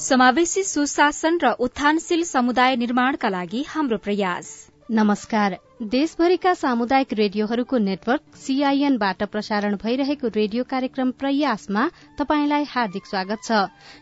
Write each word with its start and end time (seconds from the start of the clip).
समावेशी 0.00 0.62
सुशासन 0.64 1.38
र 1.42 1.50
उत्थानशील 1.58 2.22
समुदाय 2.24 2.76
निर्माणका 2.76 3.28
लागि 3.30 3.64
हाम्रो 3.68 3.96
प्रयास। 3.96 4.46
नमस्कार। 4.90 5.54
देशभरिका 5.80 6.52
सामुदायिक 6.54 7.12
रेडियोहरूको 7.12 7.78
नेटवर्क 7.78 8.36
सीआईएनबाट 8.36 9.22
प्रसारण 9.24 9.74
भइरहेको 9.82 10.28
रेडियो 10.28 10.64
कार्यक्रम 10.64 11.10
प्रयासमा 11.12 11.82
तपाईंलाई 12.18 12.64
हार्दिक 12.68 13.06
स्वागत 13.06 13.42
छ। 13.44 13.58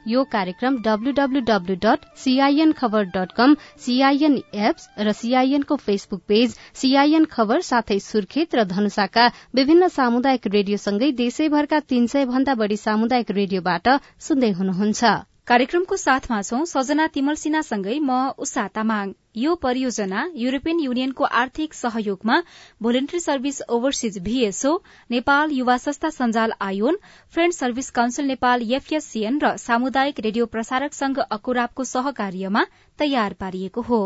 यो 0.07 0.23
कार्यक्रम 0.33 0.77
डब्लूडब्लूडब्लू 0.83 1.77
डट 1.83 2.07
सीआईएन 2.17 2.73
खबर 2.73 3.11
डट 3.17 3.33
कम 3.33 3.57
सीआईएन 3.87 4.39
एप्स 4.55 4.89
र 5.01 5.13
सीआईएनको 5.15 5.77
फेसबुक 5.83 6.23
पेज 6.29 6.57
सीआईएन 6.75 7.25
खबर 7.27 7.61
साथै 7.65 7.99
सुर्खेत 8.07 8.55
र 8.55 8.65
धनुषाका 8.71 9.29
विभिन्न 9.55 9.89
सामुदायिक 9.91 10.47
रेडियोसँगै 10.55 11.13
देशैभरका 11.19 11.81
तीन 11.91 12.07
सय 12.07 12.25
भन्दा 12.27 12.55
बढ़ी 12.55 12.77
सामुदायिक 12.79 13.31
रेडियोबाट 13.35 13.97
सुन्दै 14.23 14.53
हुनुहुन्छ 14.53 15.17
कार्यक्रमको 15.49 15.97
साथमा 16.01 16.37
छौं 16.43 16.65
सजना 16.69 17.07
तिमल 17.15 17.35
सिन्हासँगै 17.39 17.95
म 18.01 18.13
उषा 18.45 18.63
तामाङ। 18.77 19.11
यो 19.37 19.55
परियोजना 19.65 20.21
युरोपियन 20.43 20.79
युनियनको 20.81 21.25
आर्थिक 21.41 21.75
सहयोगमा 21.75 22.39
voluntary 22.81 23.21
service 23.21 23.61
overseas 23.77 24.17
VSO 24.25 24.73
Nepal 25.11 25.53
युवा 25.53 25.77
संस्था 25.83 26.11
सञ्जाल 26.11 26.55
ion 26.69 26.97
friend 27.35 27.55
service 27.55 27.91
council 27.99 28.27
Nepal 28.27 28.67
FSCN 28.73 29.39
र 29.45 29.53
सामुदायिक 29.59 30.25
रेडियो 30.29 30.47
प्रसारक 30.57 30.93
संघ 30.95 31.19
अकुराबको 31.29 31.85
सहकार्यमा 31.85 32.65
तयार 32.99 33.37
पारिएको 33.41 33.87
हो। 33.91 34.01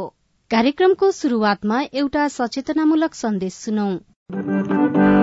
कार्यक्रमको 0.51 1.13
शुरूआतमा 1.15 1.81
एउटा 1.95 2.29
सचेतनामूलक 2.35 3.15
सन्देश 3.15 3.63
सुनौ। 3.63 5.18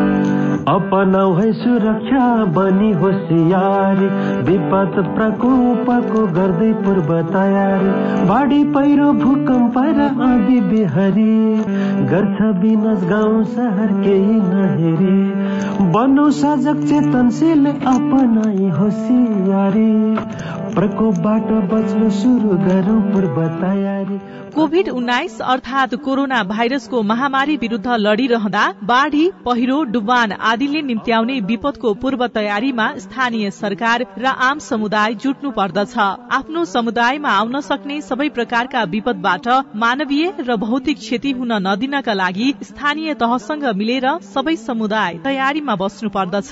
अपनाउ 0.67 1.33
है 1.33 1.53
सुरक्षा 1.53 2.45
बनी 2.45 2.91
होसियारी 2.91 4.05
विपद 4.43 4.95
प्रकोपको 5.15 6.21
गर्दै 6.27 6.69
पूर्व 6.73 7.11
तयारी। 7.33 7.91
बाढी 8.27 8.63
पहिरो 8.63 9.11
भूकम्प 9.13 9.77
र 9.77 10.07
आँधी 10.23 10.61
बिहारी। 10.61 11.35
गर्छ 12.05 12.41
विनाश 12.61 13.03
गाउँ 13.03 13.43
सहर 13.43 13.93
केही 14.01 14.39
नहेरी। 14.45 15.19
बनौ 15.91 16.29
सजग 16.29 16.83
चेतनशील 16.83 17.65
अपनाई 17.67 18.69
होसियारी। 18.69 20.15
प्रकोपबाट 20.75 21.53
बच्न 21.73 22.09
सुरु 22.09 22.57
गरौँ 22.57 23.01
पूर्व 23.01 23.47
तयारी। 23.61 24.19
कोभिड 24.55 24.89
उन्नाइस 24.89 25.39
अर्थात 25.43 25.93
कोरोना 26.03 26.43
भाइरसको 26.43 27.01
महामारी 27.03 27.55
विरूद्ध 27.57 27.95
लड़िरहँदा 27.99 28.63
बाढ़ी 28.83 29.23
पहिरो 29.45 29.81
डुबान 29.85 30.31
आदिले 30.49 30.81
निम्त्याउने 30.81 31.39
विपदको 31.41 31.93
पूर्व 31.95 32.25
तयारीमा 32.27 32.87
स्थानीय 32.97 33.51
सरकार 33.51 34.05
र 34.17 34.25
आम 34.47 34.59
समुदाय 34.61 35.13
जुट्नु 35.23 35.51
पर्दछ। 35.51 35.97
आफ्नो 35.97 36.65
समुदायमा 36.67 37.31
आउन 37.31 37.61
सक्ने 37.61 37.99
सबै 38.03 38.29
प्रकारका 38.31 38.83
विपदबाट 38.95 39.47
मानवीय 39.75 40.33
र 40.39 40.55
भौतिक 40.57 40.99
क्षति 40.99 41.31
हुन 41.33 41.53
नदिनका 41.67 42.13
लागि 42.15 42.53
स्थानीय 42.63 43.13
तहसँग 43.19 43.69
मिलेर 43.75 44.07
सबै 44.31 44.55
समुदाय 44.65 45.19
तयारीमा 45.23 45.75
बस्नु 45.75 46.09
पर्दछ। 46.09 46.51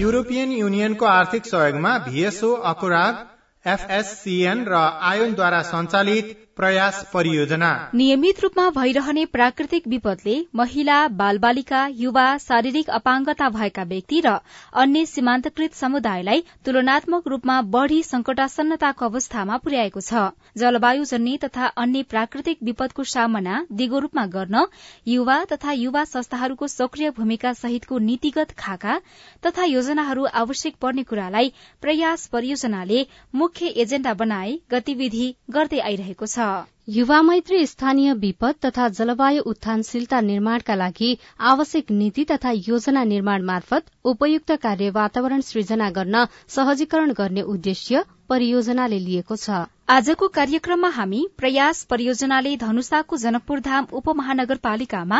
युरोपियन 0.00 0.52
युनियनको 0.58 1.06
आर्थिक 1.08 1.46
सहयोगमा 1.46 1.98
भीएसओ 2.04 2.54
अकुराग 2.68 3.26
एफएससीएन 3.64 4.64
र 4.68 4.74
आयोनद्वारा 5.06 5.62
सञ्चालित 5.64 6.36
प्रयास 6.56 6.96
परियोजना। 7.12 7.68
नियमित 7.94 8.40
रूपमा 8.40 8.68
भइरहने 8.70 9.24
प्राकृतिक 9.26 9.86
विपदले 9.88 10.34
महिला 10.54 10.96
बालबालिका 11.16 11.86
युवा 11.96 12.26
शारीरिक 12.38 12.90
अपाङ्गता 12.90 13.48
भएका 13.50 13.82
व्यक्ति 13.84 14.20
र 14.20 14.34
अन्य 14.74 15.04
सीमान्तकृत 15.06 15.74
समुदायलाई 15.74 16.42
तुलनात्मक 16.64 17.28
रूपमा 17.28 17.60
बढ़ी 17.70 18.02
संकटासन्नताको 18.02 19.04
अवस्थामा 19.06 19.56
पुर्याएको 19.58 20.00
छ। 20.00 20.24
जलवायुजन्य 20.56 21.36
तथा 21.44 21.66
अन्य 21.78 22.02
प्राकृतिक 22.10 22.58
विपदको 22.62 23.04
सामना 23.06 23.64
दिगो 23.72 23.98
रूपमा 23.98 24.26
गर्न 24.28 24.66
युवा 25.06 25.38
तथा 25.52 25.72
युवा 25.74 26.04
संस्थाहरूको 26.06 26.66
सक्रिय 26.68 27.10
भूमिका 27.18 27.52
सहितको 27.54 27.98
नीतिगत 28.00 28.54
खाका 28.58 28.98
तथा 29.46 29.64
योजनाहरू 29.66 30.24
आवश्यक 30.42 30.76
पर्ने 30.80 31.02
कुरालाई 31.04 31.52
प्रयास 31.82 32.26
परियोजनाले 32.32 33.06
मुख्य 33.34 33.74
एजेण्डा 33.82 34.14
बनाए 34.16 34.58
गतिविधि 34.70 35.26
गर्दै 35.50 35.80
आइरहेको 35.82 36.26
छ। 36.26 36.39
युवा 36.88 37.20
मैत्री 37.22 37.66
स्थानीय 37.66 38.12
विपद 38.12 38.54
तथा 38.64 38.88
जलवायु 38.88 39.42
उत्थानशीलता 39.46 40.20
निर्माणका 40.20 40.74
लागि 40.74 41.10
आवश्यक 41.50 41.90
नीति 41.90 42.24
तथा 42.24 42.50
योजना 42.68 43.02
निर्माण 43.04 43.42
मार्फत 43.42 43.90
उपयुक्त 44.04 44.52
कार्य 44.62 44.90
वातावरण 44.90 45.40
सृजना 45.40 45.90
गर्न 45.90 46.24
सहजीकरण 46.48 47.12
गर्ने 47.12 47.42
उद्देश्य 47.54 48.04
परियोजनाले 48.28 48.98
लिएको 48.98 49.36
छ। 49.36 49.50
आजको 49.90 50.26
कार्यक्रममा 50.28 50.88
हामी 50.96 51.20
प्रयास 51.38 51.78
परियोजनाले 51.90 52.50
धनुषाको 52.56 53.16
जनकपुरधाम 53.22 53.86
उपमहानगरपालिकामा 54.00 55.18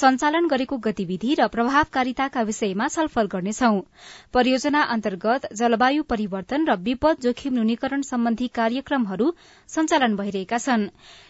सञ्चालन 0.00 0.48
गरेको 0.48 0.76
गतिविधि 0.86 1.36
र 1.40 1.46
प्रभावकारिताका 1.54 2.42
विषयमा 2.48 2.88
छलफल 2.88 3.30
गर्नेछौ। 3.34 3.70
परियोजना 4.34 4.82
अन्तर्गत 4.94 5.46
जलवायु 5.60 6.02
परिवर्तन 6.12 6.66
र 6.68 6.76
विपद 6.88 7.22
जोखिम 7.22 7.54
न्यूनीकरण 7.54 8.02
सम्बन्धी 8.10 8.48
कार्यक्रमहरू 8.60 9.30
सञ्चालन 9.68 10.16
भइरहेका 10.16 10.58
छन्। 10.58 10.86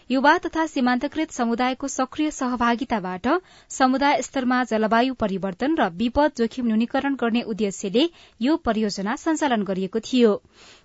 युवा 0.09 0.35
तथा 0.45 0.65
सीमान्तकृत 0.67 1.31
समुदायको 1.31 1.87
सक्रिय 1.87 2.31
सहभागिताबाट 2.31 3.31
समुदाय 3.69 4.21
स्तरमा 4.21 4.63
जलवायु 4.73 5.13
परिवर्तन 5.23 5.79
र 5.79 5.89
विपद 6.03 6.43
जोखिम 6.43 6.67
न्यूनीकरण 6.67 7.15
गर्ने 7.23 7.47
उद्देश्यले 7.55 8.05
यो 8.41 8.57
परियोजना 8.67 9.15
सञ्चालन 9.23 9.63
गरिएको 9.71 10.05
थियो। 10.11 10.35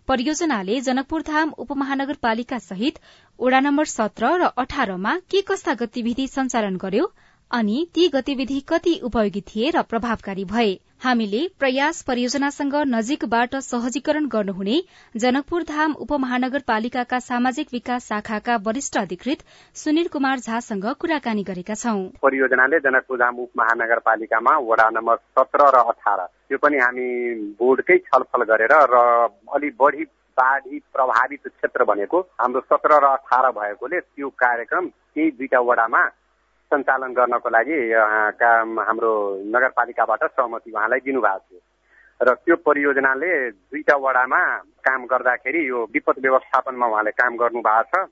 परियोजनाले 0.09 0.75
जनकपुरधाम 0.87 1.53
उपमहानगरपालिका 1.63 2.59
सहित 2.65 2.99
वडा 3.39 3.61
नम्बर 3.67 3.91
सत्र 3.93 4.29
र 4.43 4.51
अठारमा 4.65 5.15
के 5.35 5.41
कस्ता 5.49 5.75
गतिविधि 5.81 6.27
सञ्चालन 6.35 6.77
गर्यो 6.85 7.09
अनि 7.51 7.79
ती 7.95 8.09
गतिविधि 8.15 8.61
कति 8.69 8.95
उपयोगी 9.11 9.41
थिए 9.51 9.71
र 9.79 9.83
प्रभावकारी 9.95 10.45
भए? 10.53 10.71
हामीले 11.03 11.41
प्रयास 11.59 12.01
परियोजनासँग 12.03 12.75
नजिकबाट 12.87 13.55
सहजीकरण 13.57 14.27
गर्नुहुने 14.27 14.77
जनकपुर 15.15 15.63
धाम 15.63 15.93
उपमहानगरपालिकाका 15.99 17.19
सामाजिक 17.19 17.69
विकास 17.73 18.07
शाखाका 18.07 18.57
वरिष्ठ 18.67 18.97
अधिकृत 18.99 19.45
सुनिल 19.77 20.09
कुमार 20.09 20.39
झासँग 20.39 20.87
कुराकानी 21.01 21.43
गरेका 21.43 21.75
छौं। 21.75 22.03
परियोजनाले 22.23 22.79
जनकपुर 22.81 23.19
धाम 23.19 23.39
उपमहानगरपालिकामा 23.39 24.57
वडा 24.65 24.89
नम्बर 24.91 25.17
सत्र 25.37 25.71
र 25.71 25.85
अठार 25.87 26.27
यो 26.53 26.59
पनि 26.59 26.79
हामी 26.79 27.09
बोर्डकै 27.55 27.99
छलफल 28.01 28.49
गरेर 28.49 28.77
र 28.91 29.07
अलि 29.55 29.71
बढी 29.79 30.05
बाढी 30.39 30.79
प्रभावित 30.93 31.49
क्षेत्र 31.49 31.85
भनेको 31.85 32.21
हाम्रो 32.41 32.61
सत्र 32.67 33.05
र 33.05 33.13
अठार 33.15 33.51
भएकोले 33.55 34.01
त्यो 34.01 34.29
कार्यक्रम 34.39 34.89
केही 34.89 35.31
दुईटा 35.33 35.61
वडामा 35.63 36.09
सञ्चालन 36.67 37.13
गर्नको 37.15 37.49
लागि 37.49 37.79
हाम्रो 38.87 39.13
नगरपालिकाबाट 39.55 40.23
सहमति 40.25 40.71
उहाँलाई 40.71 41.01
दिनुभएको 41.07 41.39
थियो। 41.47 41.61
र 42.21 42.35
त्यो 42.43 42.57
परियोजनाले 42.67 43.33
दुईटा 43.51 43.97
वडामा 43.97 44.41
काम 44.83 45.01
गर्दाखेरि 45.07 45.61
यो 45.69 45.79
विपद 45.95 46.17
व्यवस्थापनमा 46.25 46.87
उहाँले 46.87 47.11
काम 47.13 47.37
गर्नु 47.37 47.61
भएको 47.61 47.91
छ। 47.93 48.09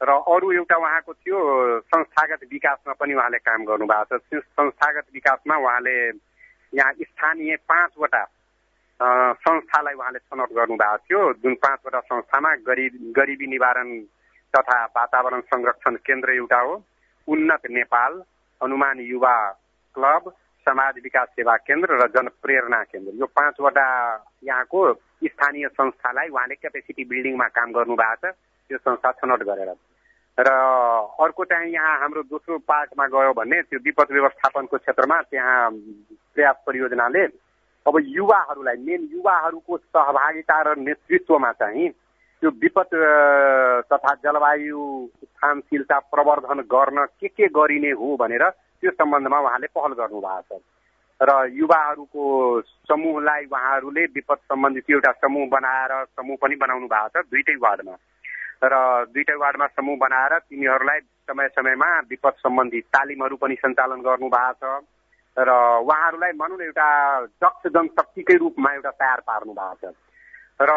र 0.00 0.10
अरू 0.10 0.52
एउटा 0.52 0.76
उहाँको 0.76 1.12
थियो 1.14 1.38
संस्थागत 1.86 2.40
विकासमा 2.50 2.92
पनि 2.98 3.14
उहाँले 3.14 3.38
काम 3.38 3.64
गर्नुभएको 3.64 4.18
छ। 4.18 4.42
संस्थागत 4.42 5.06
विकासमा 5.14 5.56
उहाँले 5.56 5.96
यहाँ 6.72 6.92
स्थानीय 7.04 7.56
पाँचवटा 7.68 8.24
संस्थालाई 9.44 9.94
उहाँले 9.94 10.18
छनौट 10.18 10.50
गर्नुभएको 10.56 10.98
थियो। 11.04 11.20
जुन 11.44 11.54
पाँचवटा 11.62 12.00
संस्थामा 12.00 12.54
गरिब 12.66 12.92
गरिबी 13.16 13.46
निवारण 13.46 13.88
तथा 14.54 14.78
वातावरण 14.96 15.40
संरक्षण 15.52 15.94
केन्द्र 16.02 16.32
एउटा 16.34 16.60
हो। 16.60 16.74
उन्नत 17.28 17.62
नेपाल 17.70 18.22
हनुमान 18.60 19.00
युवा 19.00 19.36
क्लब 19.94 20.32
समाज 20.66 20.94
विकास 21.02 21.28
सेवा 21.28 21.56
केन्द्र 21.56 21.96
र 22.02 22.08
जनप्रेरणा 22.08 22.82
केन्द्र। 22.82 23.12
यो 23.20 23.26
पाँचवटा 23.26 23.86
यहाँको 24.44 24.92
स्थानीय 25.24 25.68
संस्थालाई 25.68 26.28
उहाँले 26.28 26.54
क्यापेसिटी 26.54 27.04
बिल्डिङमा 27.04 27.48
काम 27.48 27.72
गर्नु 27.72 27.94
भएको 27.94 28.30
छ। 28.30 28.34
त्यो 28.70 28.78
संस्था 28.78 29.10
छनौट 29.12 29.42
गरेर। 29.42 29.74
र 30.38 30.48
अर्को 31.20 31.44
चाहिँ 31.44 31.72
यहाँ 31.72 31.98
हाम्रो 32.00 32.22
दोस्रो 32.22 32.58
पार्टमा 32.58 33.06
गयो 33.06 33.32
भने 33.32 33.62
त्यो 33.62 33.78
विपद 33.78 34.08
व्यवस्थापनको 34.10 34.76
क्षेत्रमा 34.76 35.20
त्यहाँ 35.30 35.70
प्रयास 36.34 36.56
परियोजनाले 36.66 37.24
अब 37.86 37.94
युवाहरूलाई 38.00 38.76
मेन 38.82 39.08
युवाहरूको 39.12 39.76
सहभागिता 39.76 40.56
र 40.62 40.74
नेतृत्वमा 40.78 41.52
चाहिँ 41.52 41.88
त्यो 42.44 42.50
विपद 42.60 42.90
तथा 43.88 44.12
जलवायु 44.20 44.80
उत्थानशीलता 45.24 45.98
प्रवर्धन 46.12 46.60
गर्न 46.68 47.04
के 47.16 47.28
के 47.28 47.46
गरिने 47.48 47.90
हो 47.96 48.16
भनेर 48.20 48.44
त्यो 48.84 48.90
सम्बन्धमा 49.00 49.38
उहाँले 49.40 49.66
पहल 49.72 49.92
गर्नु 49.96 50.20
भएको 50.20 50.58
छ। 50.58 51.24
र 51.24 51.30
युवाहरूको 51.56 52.24
समूहलाई 52.84 53.44
उहाँहरूले 53.48 54.04
विपद 54.12 54.44
सम्बन्धित 54.44 54.90
एउटा 54.90 55.12
समूह 55.24 55.48
बनाएर 55.48 56.04
समूह 56.04 56.36
पनि 56.36 56.56
बनाउनु 56.60 56.86
भएको 56.92 57.08
छ 57.16 57.24
दुइटै 57.32 57.56
वार्डमा। 57.64 57.96
र 58.60 58.74
दुइटै 59.08 59.40
वार्डमा 59.40 59.66
समूह 59.80 59.96
बनाएर 60.04 60.38
तिनीहरूलाई 60.44 61.00
समय 61.24 61.48
समयमा 61.56 61.90
विपद 62.12 62.44
सम्बन्धी 62.44 62.80
तालिमहरू 62.92 63.36
पनि 63.40 63.54
सञ्चालन 63.56 64.04
गर्नु 64.04 64.28
भएको 64.28 64.52
छ। 64.60 64.84
र 65.48 65.50
उहाँहरूलाई 65.80 66.32
भनौँ 66.36 66.58
न 66.60 66.62
एउटा 66.62 66.88
दक्ष 67.40 67.72
जनशक्तिकै 67.72 68.36
रूपमा 68.36 68.72
एउटा 68.74 68.90
तयार 69.00 69.20
पार्नु 69.32 69.52
भएको 69.56 69.92
छ। 69.92 70.03
र 70.60 70.70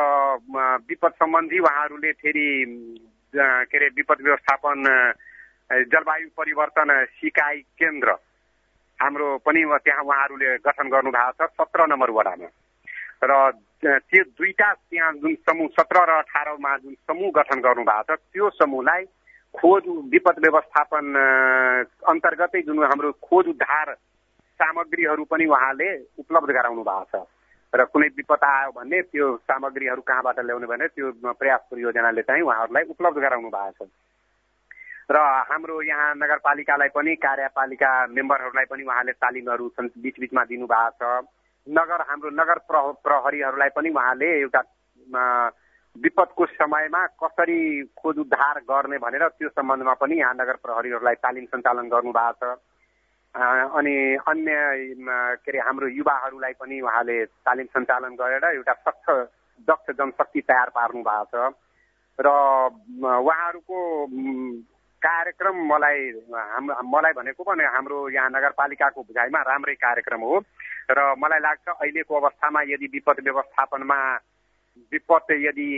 विपद 0.90 1.12
सम्बन्धी 1.22 1.60
उहाँहरूले 1.60 2.12
फेरि 2.12 2.48
के 3.34 3.78
अरे 3.78 3.88
विपद 3.96 4.22
व्यवस्थापन 4.22 4.84
जलवायु 5.92 6.28
परिवर्तन 6.38 6.90
सिकाइ 7.20 7.58
केन्द्र 7.78 8.12
हाम्रो 9.00 9.38
पनि 9.46 9.62
त्यहाँ 9.86 10.04
उहाँहरूले 10.04 10.58
गठन 10.66 10.90
गर्नु 10.90 11.12
भएको 11.12 11.46
छ 11.46 11.50
सत्र 11.62 11.86
नम्बर 11.88 12.10
वडामा। 12.10 12.50
र 13.24 13.32
त्यो 13.84 14.24
दुईटा 14.34 14.74
त्यहाँ 14.74 15.14
जुन 15.22 15.36
समूह 15.46 15.68
सत्र 15.78 16.06
र 16.10 16.12
अठारमा 16.26 16.78
जुन 16.78 16.94
समूह 17.06 17.32
गठन 17.38 17.60
गर्नु 17.62 17.84
भएको 17.86 18.16
छ 18.16 18.20
त्यो 18.34 18.50
समूहलाई 18.58 19.04
खोज 19.54 19.84
विपद 20.10 20.40
व्यवस्थापन 20.42 21.06
अन्तर्गतै 22.10 22.62
जुन 22.62 22.84
हाम्रो 22.84 23.12
खोज 23.22 23.48
उद्धार 23.54 23.94
सामग्रीहरू 24.60 25.24
पनि 25.30 25.46
उहाँले 25.46 25.90
उपलब्ध 26.18 26.50
गराउनु 26.50 26.84
भएको 26.84 27.06
छ। 27.14 27.28
र 27.74 27.84
कुनै 27.86 28.08
विपद 28.16 28.44
आयो 28.44 28.72
भने 28.72 29.02
त्यो 29.12 29.26
सामग्रीहरू 29.44 30.02
कहाँबाट 30.02 30.40
ल्याउने 30.40 30.68
भने 30.68 30.88
त्यो 30.88 31.12
प्रयास 31.36 31.62
परियोजनाले 31.72 32.22
चाहिँ 32.24 32.44
उहाँहरूलाई 32.44 32.84
उपलब्ध 32.96 33.18
गराउनु 33.20 33.50
भएको 33.50 33.86
छ। 33.86 33.90
र 35.12 35.18
हाम्रो 35.52 35.82
यहाँ 35.82 36.16
नगरपालिकालाई 36.16 36.90
पनि 36.96 37.16
कार्यपालिका 37.16 37.92
मेम्बरहरूलाई 38.08 38.66
पनि 38.72 38.84
उहाँले 38.84 39.12
तालिमहरू 39.20 39.72
बिच 40.00 40.16
बिचमा 40.20 40.44
दिनुभएको 40.46 40.92
छ। 41.00 41.28
नगर 41.68 42.02
हाम्रो 42.08 42.30
नगर 42.32 42.58
प्रह 42.68 42.92
प्रहरीहरूलाई 43.04 43.70
पनि 43.76 43.90
उहाँले 43.90 44.30
एउटा 44.42 44.62
विपदको 45.96 46.46
समयमा 46.46 47.02
कसरी 47.20 47.60
खोज 48.00 48.18
उद्धार 48.20 48.60
गर्ने 48.64 48.98
भनेर 48.98 49.28
त्यो 49.28 49.50
सम्बन्धमा 49.50 49.94
पनि 50.00 50.16
यहाँ 50.20 50.34
नगर 50.34 50.56
प्रहरीहरूलाई 50.64 51.16
तालिम 51.20 51.46
सञ्चालन 51.52 51.88
गर्नुभएको 51.90 52.56
छ। 52.56 52.60
अनि 53.38 53.96
अन्य 54.18 54.54
के 55.46 55.52
अरे 55.52 55.60
हाम्रो 55.62 55.88
युवाहरूलाई 55.88 56.54
पनि 56.58 56.80
उहाँले 56.82 57.26
तालिम 57.46 57.66
सञ्चालन 57.70 58.16
गरेर 58.18 58.46
एउटा 58.56 58.74
सक्ष 58.74 59.06
दक्ष 59.70 59.94
जनशक्ति 59.94 60.42
तयार 60.42 60.70
पार्नु 60.74 61.02
भएको 61.06 61.26
छ। 61.30 61.54
र 62.18 62.28
उहाँहरूको 62.98 63.78
कार्यक्रम 65.02 65.56
मलाई 65.70 66.02
हाम्रो 66.34 66.82
मलाई 66.90 67.14
भनेको 67.14 67.44
भने 67.46 67.66
हाम्रो 67.78 68.10
यहाँ 68.10 68.30
नगरपालिकाको 68.34 69.02
बुझाइमा 69.06 69.42
राम्रै 69.46 69.76
कार्यक्रम 69.86 70.22
हो। 70.26 70.42
र 70.90 71.00
मलाई 71.22 71.40
लाग्छ 71.40 71.68
अहिलेको 71.78 72.14
अवस्थामा 72.18 72.62
यदि 72.74 72.88
विपद 72.90 73.22
व्यवस्थापनमा 73.24 74.00
विपद 74.92 75.28
यदि 75.46 75.70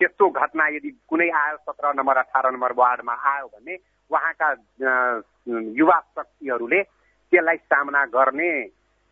त्यस्तो 0.00 0.24
घटना 0.28 0.66
यदि 0.74 0.90
कुनै 1.06 1.30
आयो 1.30 1.56
सत्र 1.70 1.94
नम्बर 1.94 2.16
अठार 2.18 2.50
नम्बर 2.52 2.72
वार्डमा 2.74 3.14
आयो 3.14 3.46
भने 3.46 3.74
उहाँका 4.10 4.48
युवा 5.78 5.98
शक्तिहरूले 6.18 6.82
त्यसलाई 7.30 7.56
सामना 7.56 8.04
गर्ने 8.16 8.50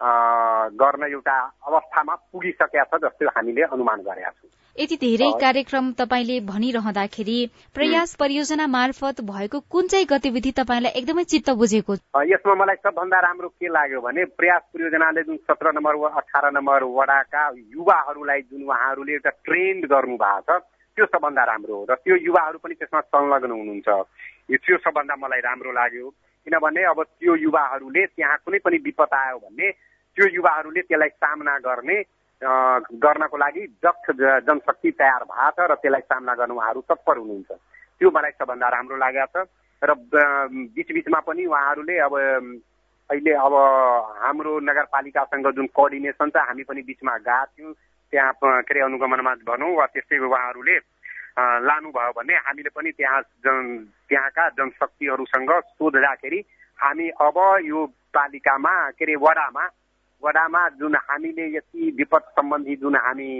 गर्न 0.00 1.02
एउटा 1.06 1.36
अवस्थामा 1.66 2.14
पुगिसकेका 2.32 2.84
छ 2.84 3.00
जस्तो 3.04 3.28
हामीले 3.28 3.62
अनुमान 3.62 4.00
गरेका 4.02 4.30
छौँ। 4.30 4.50
यति 4.76 4.96
धेरै 4.96 5.30
कार्यक्रम 5.40 5.92
तपाईँले 5.92 6.38
भनिरहँदाखेरि 6.46 7.38
प्रयास 7.74 8.14
परियोजना 8.20 8.66
मार्फत 8.66 9.20
भएको 9.22 9.60
कुन 9.70 9.86
चाहिँ 9.86 10.06
गतिविधि 10.10 10.52
तपाईँलाई 10.58 10.98
एकदमै 11.00 11.24
चित्त 11.32 11.50
बुझेको 11.62 11.94
यसमा 12.26 12.54
मलाई 12.54 12.82
सबभन्दा 12.82 13.20
राम्रो 13.20 13.48
के 13.48 13.68
लाग्यो 13.70 14.00
भने 14.00 14.24
प्रयास 14.34 14.62
परियोजनाले 14.74 15.22
जुन 15.22 15.36
सत्र 15.46 15.72
नम्बर 15.78 15.94
अठार 16.10 16.50
नम्बर 16.52 16.84
वडाका 16.98 17.42
युवाहरूलाई 17.78 18.40
जुन 18.50 18.62
उहाँहरूले 18.66 19.12
एउटा 19.12 19.30
ट्रेन्ड 19.46 19.86
गर्नु 19.86 20.16
भएको 20.18 20.58
छ 20.58 20.62
त्यो 20.96 21.06
सबभन्दा 21.06 21.44
राम्रो 21.44 21.74
हो। 21.74 21.86
र 21.90 21.94
त्यो 21.94 22.16
युवाहरू 22.16 22.58
पनि 22.58 22.74
त्यसमा 22.74 23.00
संलग्न 23.00 23.50
हुनुहुन्छ। 23.50 23.88
त्यो 24.58 24.76
सबभन्दा 24.78 25.14
मलाई 25.22 25.40
राम्रो 25.42 25.72
लाग्यो। 25.72 26.06
किनभने 26.44 26.82
अब 26.92 27.02
त्यो 27.02 27.34
युवाहरूले 27.36 28.06
त्यहाँ 28.06 28.36
कुनै 28.44 28.58
पनि 28.64 28.76
विपद 28.84 29.14
आयो 29.14 29.38
भने 29.38 29.70
त्यो 30.16 30.26
युवाहरूले 30.34 30.80
त्यसलाई 30.82 31.08
सामना 31.08 31.58
गर्ने 31.64 31.96
गर्नको 32.42 33.36
लागि 33.36 33.62
दक्ष 33.84 34.10
जनशक्ति 34.46 34.90
तयार 35.00 35.24
भएको 35.24 35.50
छ 35.56 35.70
र 35.70 35.74
त्यसलाई 35.80 36.04
सामना 36.12 36.34
गर्न 36.34 36.52
उहाँहरू 36.52 36.80
तत्पर 36.88 37.16
हुनुहुन्छ। 37.18 37.50
त्यो 38.00 38.10
मलाई 38.10 38.32
सबभन्दा 38.36 38.68
राम्रो 38.68 38.96
लागेको 38.96 39.44
छ। 39.44 39.48
र 39.82 39.94
बिचबिचमा 40.76 41.20
पनि 41.24 41.44
उहाँहरूले 41.46 41.96
अब 42.04 42.14
अहिले 43.10 43.32
अब 43.32 43.54
हाम्रो 44.22 44.52
नगरपालिकासँग 44.60 45.46
जुन 45.56 45.66
कोअर्डिनेसन 45.72 46.28
छ 46.30 46.36
हामी 46.36 46.62
पनि 46.68 46.82
बिचमा 46.82 47.16
गएको 47.24 47.46
थियौँ। 47.56 47.72
त्यहाँ 48.12 48.32
के 48.34 48.46
अरे 48.70 48.80
अनुगमनमा 48.80 49.34
भनौँ 49.48 49.74
वा 49.76 49.86
त्यस्तै 49.92 50.18
उहाँहरूले 50.18 50.76
लानुभयो 51.36 52.12
भने 52.16 52.34
हामीले 52.46 52.70
पनि 52.70 52.90
त्यहाँ 52.92 53.20
जन 53.44 53.62
त्यहाँका 54.08 54.48
जनशक्तिहरूसँग 54.58 55.50
सोध्दाखेरि 55.50 56.40
हामी 56.78 57.08
अब 57.20 57.38
यो 57.64 57.86
पालिकामा 58.14 58.74
के 58.90 59.04
अरे 59.04 59.14
वडामा 59.16 59.64
वडामा 60.22 60.68
जुन 60.78 60.94
हामीले 60.96 61.46
यति 61.56 61.90
विपद 61.98 62.22
सम्बन्धी 62.38 62.76
जुन 62.76 62.96
हामी 62.96 63.30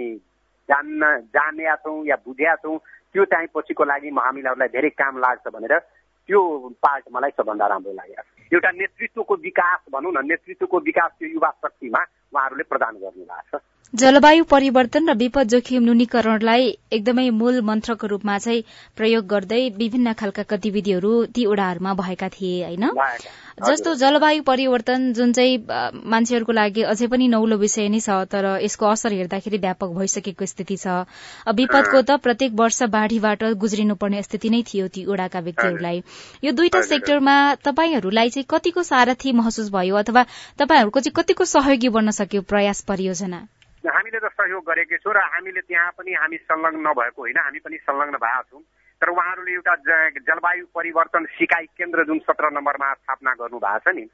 जान्न 0.69 1.01
जानेका 1.33 1.75
छौँ 1.75 2.05
या 2.05 2.15
बुझेका 2.25 2.55
छौँ 2.55 2.77
त्यो 3.13 3.25
चाहिँ 3.25 3.47
पछिको 3.55 3.83
लागि 3.83 4.09
हामीलाई 4.09 4.67
धेरै 4.67 4.89
काम 4.89 5.17
लाग्छ 5.19 5.47
भनेर 5.47 5.79
त्यो 5.79 6.41
पार्ट 6.81 7.05
मलाई 7.13 7.31
सबभन्दा 7.37 7.67
राम्रो 7.67 7.93
लाग्यो। 7.93 8.23
एउटा 8.51 8.71
नेतृत्वको 8.71 9.35
विकास 9.45 9.79
भनौँ 9.93 10.11
न 10.13 10.25
नेतृत्वको 10.25 10.79
विकास 10.79 11.11
त्यो 11.19 11.29
युवा 11.29 11.49
शक्तिमा 11.63 12.01
उहाँहरूले 12.33 12.63
प्रदान 12.63 12.93
गर्नु 12.97 13.23
भएको 13.23 13.57
छ। 13.57 13.61
जलवायु 13.93 14.43
परिवर्तन 14.43 15.09
र 15.09 15.13
विपद 15.15 15.47
जोखिम 15.47 15.83
न्यूनीकरणलाई 15.83 16.63
एकदमै 16.91 17.29
मूल 17.31 17.59
मन्त्रको 17.61 18.07
रूपमा 18.07 18.37
चाहिँ 18.37 18.63
प्रयोग 18.97 19.27
गर्दै 19.27 19.59
विभिन्न 19.77 20.13
खालका 20.13 20.43
गतिविधिहरू 20.49 21.11
ती 21.31 21.45
ओडाहरूमा 21.45 21.93
भएका 21.99 22.29
थिए 22.29 22.57
होइन? 22.63 22.83
जस्तो 23.61 23.93
जलवायु 23.95 24.43
परिवर्तन 24.43 25.13
जुन 25.13 25.31
चाहिँ 25.31 25.55
मान्छेहरूको 26.11 26.51
लागि 26.51 26.83
अझै 26.91 27.07
पनि 27.07 27.27
नौलो 27.27 27.57
विषय 27.57 27.87
नै 27.87 27.99
छ 27.99 28.19
तर 28.27 28.49
यसको 28.65 28.85
असर 28.89 29.13
हेर्दाखेरि 29.13 29.61
व्यापक 29.63 29.95
भइसकेको 29.95 30.45
स्थिति 30.45 30.77
छ। 30.77 30.99
विपदको 31.55 32.01
त 32.01 32.19
प्रत्येक 32.27 32.59
वर्ष 32.59 32.83
बाढ़ीबाट 32.91 33.49
गुज्रिनुपर्ने 33.63 34.23
स्थिति 34.23 34.49
नै 34.49 34.63
थियो 34.67 34.91
ती 34.91 35.05
ओडाका 35.07 35.45
व्यक्तिहरूलाई। 35.47 36.03
यो 36.43 36.57
दुईटा 36.59 36.81
सेक्टरमा 36.91 37.39
तपाईँहरूलाई 37.63 38.37
चाहिँ 38.37 38.51
कतिको 38.51 38.87
सारथी 38.91 39.37
महसुस 39.41 39.71
भयो 39.71 40.03
अथवा 40.03 40.29
तपाईँहरूको 40.59 41.07
चाहिँ 41.07 41.19
कतिको 41.23 41.53
सहयोगी 41.53 41.97
बन्न 41.99 42.21
सक्यो 42.23 42.49
प्रयास 42.53 42.89
परियोजना? 42.91 43.45
हामीले 43.87 44.19
त 44.19 44.31
सहयोग 44.33 44.63
गरेकै 44.65 44.97
छौँ 44.97 45.13
र 45.13 45.19
हामीले 45.33 45.61
त्यहाँ 45.61 45.91
पनि 45.97 46.13
हामी 46.13 46.37
संलग्न 46.37 46.79
नभएको 46.87 47.21
होइन 47.21 47.37
हामी 47.37 47.59
पनि 47.59 47.77
संलग्न 47.77 48.17
भएका 48.17 48.41
छौँ। 48.41 48.61
तर 49.01 49.09
उहाँहरूले 49.09 49.51
एउटा 49.51 49.75
जलवायु 50.19 50.65
परिवर्तन 50.75 51.25
सिकाइ 51.37 51.65
केन्द्र 51.77 52.03
जुन 52.03 52.19
सत्र 52.19 52.49
नम्बरमा 52.49 52.93
स्थापना 52.93 53.33
गर्नु 53.33 53.59
भएको 53.59 53.91
छ 53.91 53.95
नि 53.95 54.05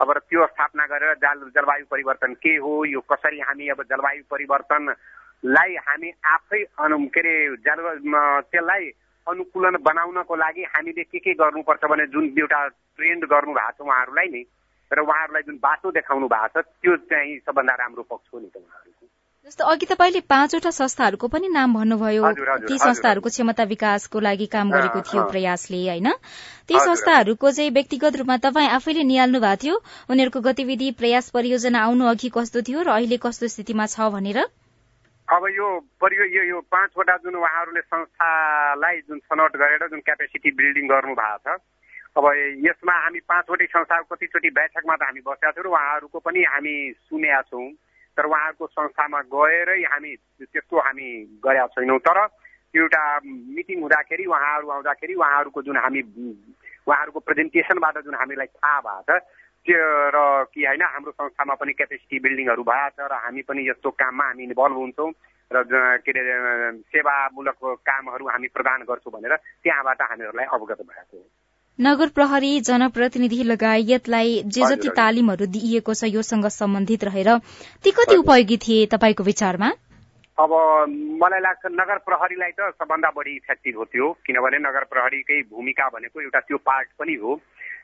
अब 0.00 0.12
त्यो 0.18 0.46
स्थापना 0.46 0.86
गरेर 0.86 1.14
जल 1.14 1.38
जलवायु 1.54 1.84
परिवर्तन 1.90 2.34
के 2.40 2.56
हो 2.56 2.72
यो 2.84 3.00
कसरी 3.00 3.40
हामी 3.40 3.68
अब 3.68 3.82
जलवायु 3.82 4.22
परिवर्तनलाई 4.30 5.76
हामी 5.86 6.10
आफै 6.26 6.62
अनु 6.78 6.98
के 7.08 7.20
अरे 7.20 7.34
जल 7.66 7.80
त्यसलाई 8.50 8.90
अनुकूलन 9.26 9.76
बनाउनको 9.84 10.36
लागि 10.36 10.62
हामीले 10.74 11.04
के 11.04 11.18
के 11.18 11.34
गर्नुपर्छ 11.34 11.84
भने 11.84 12.06
जुन 12.06 12.24
एउटा 12.38 12.60
ट्रेन्ड 12.96 13.24
गर्नु 13.24 13.52
भएको 13.52 13.76
छ 13.76 13.86
उहाँहरूलाई 13.86 14.28
नि 14.28 14.42
र 14.90 15.00
उहाँहरूलाई 15.00 15.42
जुन 15.42 15.56
बाटो 15.62 15.90
देखाउनु 15.90 16.28
भएको 16.28 16.62
छ 16.62 16.64
त्यो 16.82 16.96
चाहिँ 17.12 17.38
सबभन्दा 17.38 17.74
राम्रो 17.74 18.02
पक्ष 18.02 18.34
हो 18.34 18.40
नि 18.40 18.48
त 18.48 18.56
उहाँहरूको। 18.56 18.99
जस्तो 19.46 19.64
अघि 19.64 19.86
तपाईँले 19.86 20.20
पाँचवटा 20.30 20.70
संस्थाहरूको 20.70 21.28
पनि 21.28 21.48
नाम 21.48 21.74
भन्नुभयो। 21.74 22.32
ती 22.68 22.76
संस्थाहरूको 22.78 23.28
क्षमता 23.28 23.64
विकासको 23.64 24.20
लागि 24.20 24.46
काम 24.46 24.70
गरेको 24.70 25.00
थियो 25.00 25.24
प्रयासले 25.26 25.80
होइन? 25.88 26.08
ती 26.68 26.78
संस्थाहरूको 26.78 27.50
चाहिँ 27.50 27.70
व्यक्तिगत 27.70 28.16
रूपमा 28.20 28.36
तपाईँ 28.36 28.68
आफैले 28.68 29.02
निहाल्नु 29.02 29.40
भएको 29.40 29.56
थियो। 29.62 29.76
उनीहरूको 30.12 30.40
गतिविधि 30.40 30.90
प्रयास 30.92 31.30
परियोजना 31.30 31.80
आउनु 31.80 32.04
अघि 32.06 32.30
कस्तो 32.36 32.62
थियो 32.62 32.82
र 32.84 32.88
अहिले 32.92 33.16
कस्तो 33.16 33.48
स्थितिमा 33.48 33.86
छ 33.86 34.12
भनेर? 34.12 34.38
अब 35.28 35.42
यो 35.56 35.66
परियो 35.98 36.24
यो 36.36 36.42
यो 36.44 36.60
पाँचवटा 36.70 37.16
जुन 37.16 37.34
उहाँहरूले 37.34 37.80
संस्थालाई 37.80 38.96
जुन 39.08 39.18
छनौट 39.18 39.56
गरेर 39.56 39.88
जुन 39.88 40.00
क्यापेसिटी 40.04 40.50
बिल्डिङ 40.52 40.86
गर्नु 40.86 41.14
भएको 41.16 41.56
छ 41.56 41.60
अब 42.16 42.24
यसमा 42.68 42.94
हामी 43.02 43.20
पाँचवटै 43.24 43.66
संस्थाको 43.66 44.14
कतिचोटि 44.14 44.50
बैठकमा 44.50 44.96
त 44.96 45.02
हामी 45.02 45.20
बसेका 45.26 45.50
थियौँ 45.50 45.64
र 45.64 45.70
उहाँहरूको 45.70 46.18
पनि 46.20 46.40
हामी 46.44 46.74
सुनेका 47.08 47.40
छौँ। 47.42 47.70
तर 48.16 48.24
उहाँहरूको 48.26 48.66
संस्थामा 48.66 49.20
गएरै 49.20 49.82
हामी 49.82 50.10
त्यस्तो 50.42 50.78
हामी 50.78 51.08
गरेका 51.44 51.66
छैनौँ। 51.66 51.98
तर 51.98 52.18
एउटा 52.74 53.02
मिटिङ 53.24 53.80
हुँदाखेरि 53.80 54.24
उहाँहरू 54.24 54.68
आउँदाखेरि 54.68 55.14
उहाँहरूको 55.14 55.62
जुन 55.62 55.76
हामी 55.76 56.00
उहाँहरूको 56.86 57.20
प्रेजेन्टेसनबाट 57.20 57.98
जुन 58.04 58.14
हामीलाई 58.14 58.46
थाहा 58.46 58.80
भएको 58.80 59.18
छ 59.18 59.22
त्यो 59.66 59.80
र 60.08 60.44
कि 60.54 60.64
होइन 60.64 60.82
हाम्रो 60.82 61.12
संस्थामा 61.12 61.54
पनि 61.54 61.72
क्यापेसिटी 61.72 62.18
बिल्डिङहरू 62.18 62.62
भएको 62.62 62.96
छ 62.96 63.10
र 63.10 63.14
हामी 63.14 63.42
पनि 63.42 63.68
यस्तो 63.68 63.90
काममा 63.90 64.24
हामी 64.24 64.42
इन्भल्भ 64.42 64.76
हुन्छौँ 64.76 65.10
र 65.50 65.64
के 65.98 66.10
अरे 66.10 66.78
सेवामूलक 66.88 67.58
कामहरू 67.84 68.28
हामी 68.28 68.48
प्रदान 68.48 68.80
गर्छौँ 68.82 69.12
भनेर 69.12 69.36
त्यहाँबाट 69.36 70.02
हामीहरूलाई 70.02 70.46
अवगत 70.46 70.80
भएको 70.82 71.18
नगर 71.80 72.08
प्रहरी 72.08 72.60
जनप्रतिनिधि 72.60 73.42
लगायतलाई 73.42 74.32
जे 74.46 74.66
जति 74.68 74.88
तालिमहरू 74.96 75.46
दिइएको 75.52 75.94
छ 75.94 76.10
योसँग 76.12 76.46
सम्बन्धित 76.52 77.04
रहेर 77.04 77.30
ती 77.84 77.90
कति 77.90 78.16
उपयोगी 78.16 78.56
थिए 78.56 78.86
तपाईँको 78.86 79.24
विचारमा? 79.24 79.70
अब 80.38 80.52
मलाई 81.22 81.40
लाग्छ 81.40 81.72
नगर 81.72 81.98
प्रहरीलाई 82.08 82.52
त 82.52 82.68
सबभन्दा 82.76 83.10
बढी 83.16 83.36
इफेक्टिभ 83.36 83.76
हो 83.76 83.84
त्यो 83.92 84.12
किनभने 84.26 84.58
नगर 84.58 84.84
प्रहरीकै 84.92 85.40
भूमिका 85.48 85.88
भनेको 85.96 86.20
एउटा 86.20 86.40
त्यो 86.40 86.58
पार्ट 86.68 86.88
पनि 87.00 87.14
हो। 87.14 87.40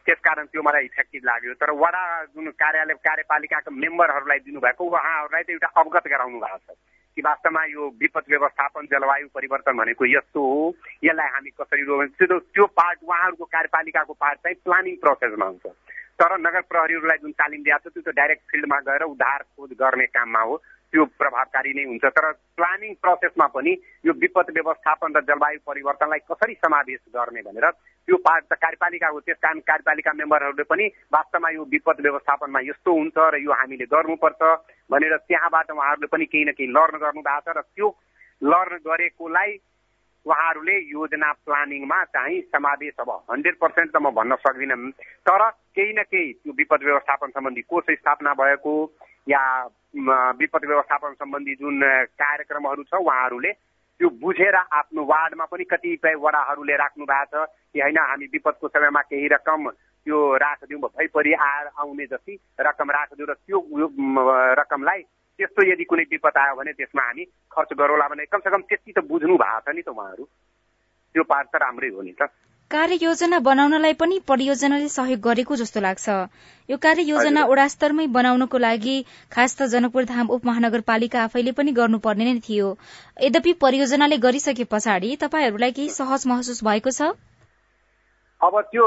त्यसकारण 0.07 0.45
त्यो 0.53 0.62
मलाई 0.62 0.85
इफेक्टिभ 0.85 1.23
लाग्यो। 1.25 1.53
तर 1.61 1.71
वडा 1.83 2.03
जुन 2.37 2.53
कार्यालय 2.61 2.95
कार्यपालिकाको 3.00 3.71
मेम्बरहरूलाई 3.81 4.38
दिनुभएको 4.45 4.85
उहाँहरूलाई 4.85 5.43
त 5.43 5.50
एउटा 5.50 5.73
अवगत 5.81 6.05
गराउनु 6.12 6.38
भएको 6.45 6.59
छ। 6.69 6.76
कि 7.17 7.23
वास्तवमा 7.23 7.65
यो 7.65 7.89
विपद 8.01 8.25
व्यवस्थापन 8.29 8.87
जलवायु 8.87 9.27
परिवर्तन 9.35 9.73
भनेको 9.73 10.05
यस्तो 10.05 10.41
हो। 10.41 10.75
यसलाई 11.05 11.29
हामी 11.29 11.51
कसरी 11.51 11.83
त्यो 12.09 12.39
त्यो 12.39 12.67
पार्ट 12.67 12.99
उहाँहरूको 13.03 13.45
कार्यपालिकाको 13.45 14.13
पार्ट 14.13 14.39
चाहिँ 14.39 14.57
प्लानिङ 14.65 14.97
प्रोसेसमा 14.97 15.47
हुन्छ। 15.47 15.67
तर 16.21 16.39
नगर 16.41 16.61
प्रहरीहरूलाई 16.61 17.19
जुन 17.19 17.33
तालिम 17.33 17.63
दिएको 17.63 17.89
छ 17.89 17.93
त्यो 17.93 18.13
त 18.13 18.17
डाइरेक्ट 18.17 18.43
फिल्डमा 18.51 18.79
गएर 18.81 19.03
उद्धार 19.03 19.43
खोज 19.43 19.71
गर्ने 19.73 20.07
काममा 20.07 20.41
हो। 20.41 20.63
त्यो 20.97 21.05
प्रभावकारी 21.21 21.73
नै 21.76 21.85
हुन्छ। 21.85 22.05
तर 22.09 22.26
प्लानिङ 22.57 22.93
प्रोसेसमा 23.05 23.47
पनि 23.53 23.73
यो 24.09 24.12
विपद 24.17 24.49
व्यवस्थापन 24.57 25.12
र 25.12 25.21
जलवायु 25.29 25.59
परिवर्तनलाई 25.69 26.21
कसरी 26.25 26.55
समावेश 26.57 27.00
गर्ने 27.12 27.43
भनेर 27.45 27.67
त्यो 28.09 28.17
पार्ट 28.25 28.45
त 28.49 28.57
कार्यपालिकाको 28.65 29.21
त्यस 29.21 29.38
कारण 29.45 29.61
कार्यपालिका 29.69 30.12
मेम्बरहरूले 30.17 30.65
पनि 30.73 30.87
वास्तवमा 31.12 31.50
यो 31.53 31.62
विपद 31.69 32.00
व्यवस्थापनमा 32.00 32.61
यस्तो 32.73 32.93
हुन्छ 32.97 33.17
र 33.29 33.37
यो 33.45 33.53
हामीले 33.53 33.87
गर्नुपर्छ 33.93 34.43
भनेर 34.91 35.17
त्यहाँबाट 35.29 35.71
उहाँहरूले 35.76 36.09
पनि 36.09 36.25
केही 36.33 36.45
न 36.49 36.57
केही 36.57 36.73
लर्न 36.73 36.97
गर्नु 37.05 37.21
भएको 37.29 37.53
छ 37.53 37.57
र 37.61 37.61
त्यो 37.76 37.88
लर्न 38.43 38.76
गरेकोलाई 38.88 39.53
उहाँहरूले 40.26 40.76
योजना 40.97 41.33
प्लानिङमा 41.45 41.99
चाहिँ 42.17 42.41
समावेश 42.57 43.05
अब 43.05 43.11
हन्ड्रेड 43.31 43.57
पर्सेन्ट 43.61 43.93
त 43.93 44.00
म 44.00 44.17
भन्न 44.17 44.41
सक्दिनँ। 44.41 44.81
तर 45.29 45.43
केही 45.76 45.93
न 45.93 46.09
केही 46.09 46.33
त्यो 46.33 46.53
विपद 46.57 46.88
व्यवस्थापन 46.88 47.37
सम्बन्धी 47.37 47.62
कोष 47.69 47.93
स्थापना 48.00 48.33
भएको 48.41 48.75
या 49.26 49.42
विपद 50.38 50.64
व्यवस्थापन 50.64 51.14
सम्बन्धी 51.14 51.54
जुन 51.54 51.80
कार्यक्रमहरू 52.21 52.83
छ 52.83 52.95
उहाँहरूले 52.95 53.52
त्यो 54.00 54.09
बुझेर 54.21 54.54
आफ्नो 54.54 55.04
वार्डमा 55.04 55.45
पनि 55.45 55.64
कतिपय 55.64 56.14
वडाहरूले 56.14 56.76
राख्नु 56.76 57.04
भएको 57.04 57.45
छ 57.45 57.49
कि 57.73 57.80
होइन 57.80 57.99
हामी 57.99 58.26
विपदको 58.26 58.68
समयमा 58.68 59.02
केही 59.02 59.28
रकम 59.28 59.71
त्यो 59.71 60.37
राखिदिउँ 60.37 60.80
भइपरि 60.80 61.33
आएर 61.33 61.66
आउने 61.78 62.06
जति 62.06 62.38
रकम 62.61 62.90
राखिदिउँ 62.90 63.28
र 63.28 63.35
त्यो 63.35 63.59
रकमलाई 64.54 65.02
त्यस्तो 65.38 65.64
यदि 65.66 65.85
कुनै 65.85 66.02
विपद 66.11 66.37
आयो 66.38 66.54
भने 66.54 66.73
त्यसमा 66.73 67.02
हामी 67.02 67.25
खर्च 67.25 67.73
गरौँला 67.73 68.09
भने 68.09 68.25
कमसेकम 68.25 68.62
त्यति 68.62 68.92
त 68.92 68.99
बुझ्नु 69.04 69.37
भएको 69.37 69.61
छ 69.61 69.75
नि 69.75 69.83
त 69.83 69.88
उहाँहरू। 69.88 70.25
त्यो 71.14 71.23
पार्ट 71.25 71.49
त 71.52 71.56
राम्रै 71.56 71.88
हो 71.88 72.02
नि 72.02 72.12
त। 72.12 72.30
कार्ययोजना 72.71 73.39
बनाउनलाई 73.47 73.95
पनि 73.99 74.17
परियोजनाले 74.29 74.89
सहयोग 74.93 75.21
गरेको 75.27 75.57
जस्तो 75.59 75.81
लाग्छ। 75.81 76.15
यो 76.69 76.79
कार्ययोजना 76.87 77.45
वडा 77.51 77.67
स्तरमै 77.75 78.07
बनाउनको 78.17 78.61
लागि 78.65 78.95
खास 79.33 79.55
त 79.55 79.69
जनकपुर 79.75 80.09
धाम 80.09 80.33
उपमहानगरपालिका 80.37 81.23
आफैले 81.23 81.53
पनि 81.61 81.75
गर्नुपर्ने 81.77 82.27
नै 82.31 82.35
थियो। 82.49 82.73
यद्यपि 83.21 83.53
परियोजनाले 83.63 84.19
गरिसके 84.25 84.67
पछाडि 84.75 85.15
तपाईँहरूलाई 85.21 85.77
केही 85.79 85.95
सहज 85.97 86.27
महसुस 86.33 86.65
भएको 86.65 86.95
छ? 86.99 87.15
अब 88.40 88.55
त्यो 88.69 88.87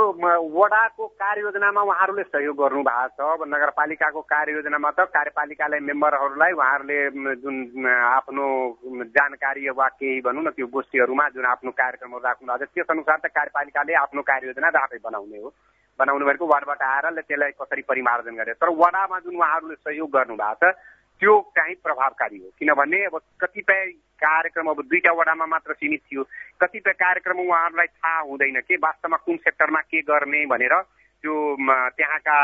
वडाको 0.54 1.06
कार्ययोजनामा 1.18 1.82
उहाँहरूले 1.82 2.24
सहयोग 2.24 2.56
गर्नु 2.56 2.82
भएको 2.86 3.18
छ। 3.18 3.20
अब 3.34 3.42
नगरपालिकाको 3.50 4.22
कार्ययोजनामा 4.22 4.90
त 4.92 5.10
कार्यपालिकालाई 5.10 5.80
मेम्बरहरूलाई 5.90 6.52
उहाँहरूले 6.54 7.00
जुन 7.42 7.58
आफ्नो 7.90 8.46
जानकारी 9.10 9.70
वा 9.74 9.88
केही 9.98 10.22
भनौँ 10.22 10.44
न 10.44 10.50
त्यो 10.54 10.68
गोष्ठीहरूमा 10.70 11.26
जुन 11.34 11.46
आफ्नो 11.50 11.72
कार्यक्रमहरू 11.82 12.24
राख्नु 12.30 12.46
भएको 12.46 12.66
छ 12.66 12.70
त्यस 12.78 12.94
अनुसार 12.94 13.18
त 13.18 13.34
कार्यपालिकाले 13.34 13.94
आफ्नो 14.06 14.22
कार्ययोजना 14.22 14.70
आफै 14.70 15.02
बनाउने 15.02 15.42
हो। 15.42 15.50
बनाउनु 16.00 16.26
भएको 16.26 16.46
वार्डबाट 16.46 16.82
आएर 16.86 17.06
त्यसलाई 17.18 17.52
कसरी 17.58 17.82
परिमार्जन 17.90 18.36
गरे 18.38 18.54
तर 18.54 18.70
वडामा 18.70 19.20
जुन 19.20 19.36
उहाँहरूले 19.36 19.76
सहयोग 19.76 20.10
गर्नु 20.14 20.36
भएको 20.38 20.62
छ 20.62 20.78
त्यो 21.20 21.34
चाहिँ 21.56 21.76
प्रभावकारी 21.84 22.38
हो। 22.40 22.50
किनभने 22.60 23.04
अब 23.06 23.20
कतिपय 23.42 23.86
कार्यक्रम 24.24 24.68
अब 24.70 24.82
दुईटा 24.88 25.12
वडामा 25.12 25.46
मात्र 25.46 25.74
सीमित 25.74 26.02
थियो। 26.08 26.24
कतिपय 26.62 26.94
कार्यक्रम 26.96 27.40
उहाँहरूलाई 27.40 27.88
थाहा 27.88 28.20
हुँदैन 28.20 28.60
के 28.64 28.76
वास्तवमा 28.76 29.18
कुन 29.26 29.38
सेक्टरमा 29.38 29.82
के 29.82 30.02
गर्ने 30.08 30.46
भनेर 30.48 30.76
त्यो 31.24 31.36
त्यहाँका 31.96 32.38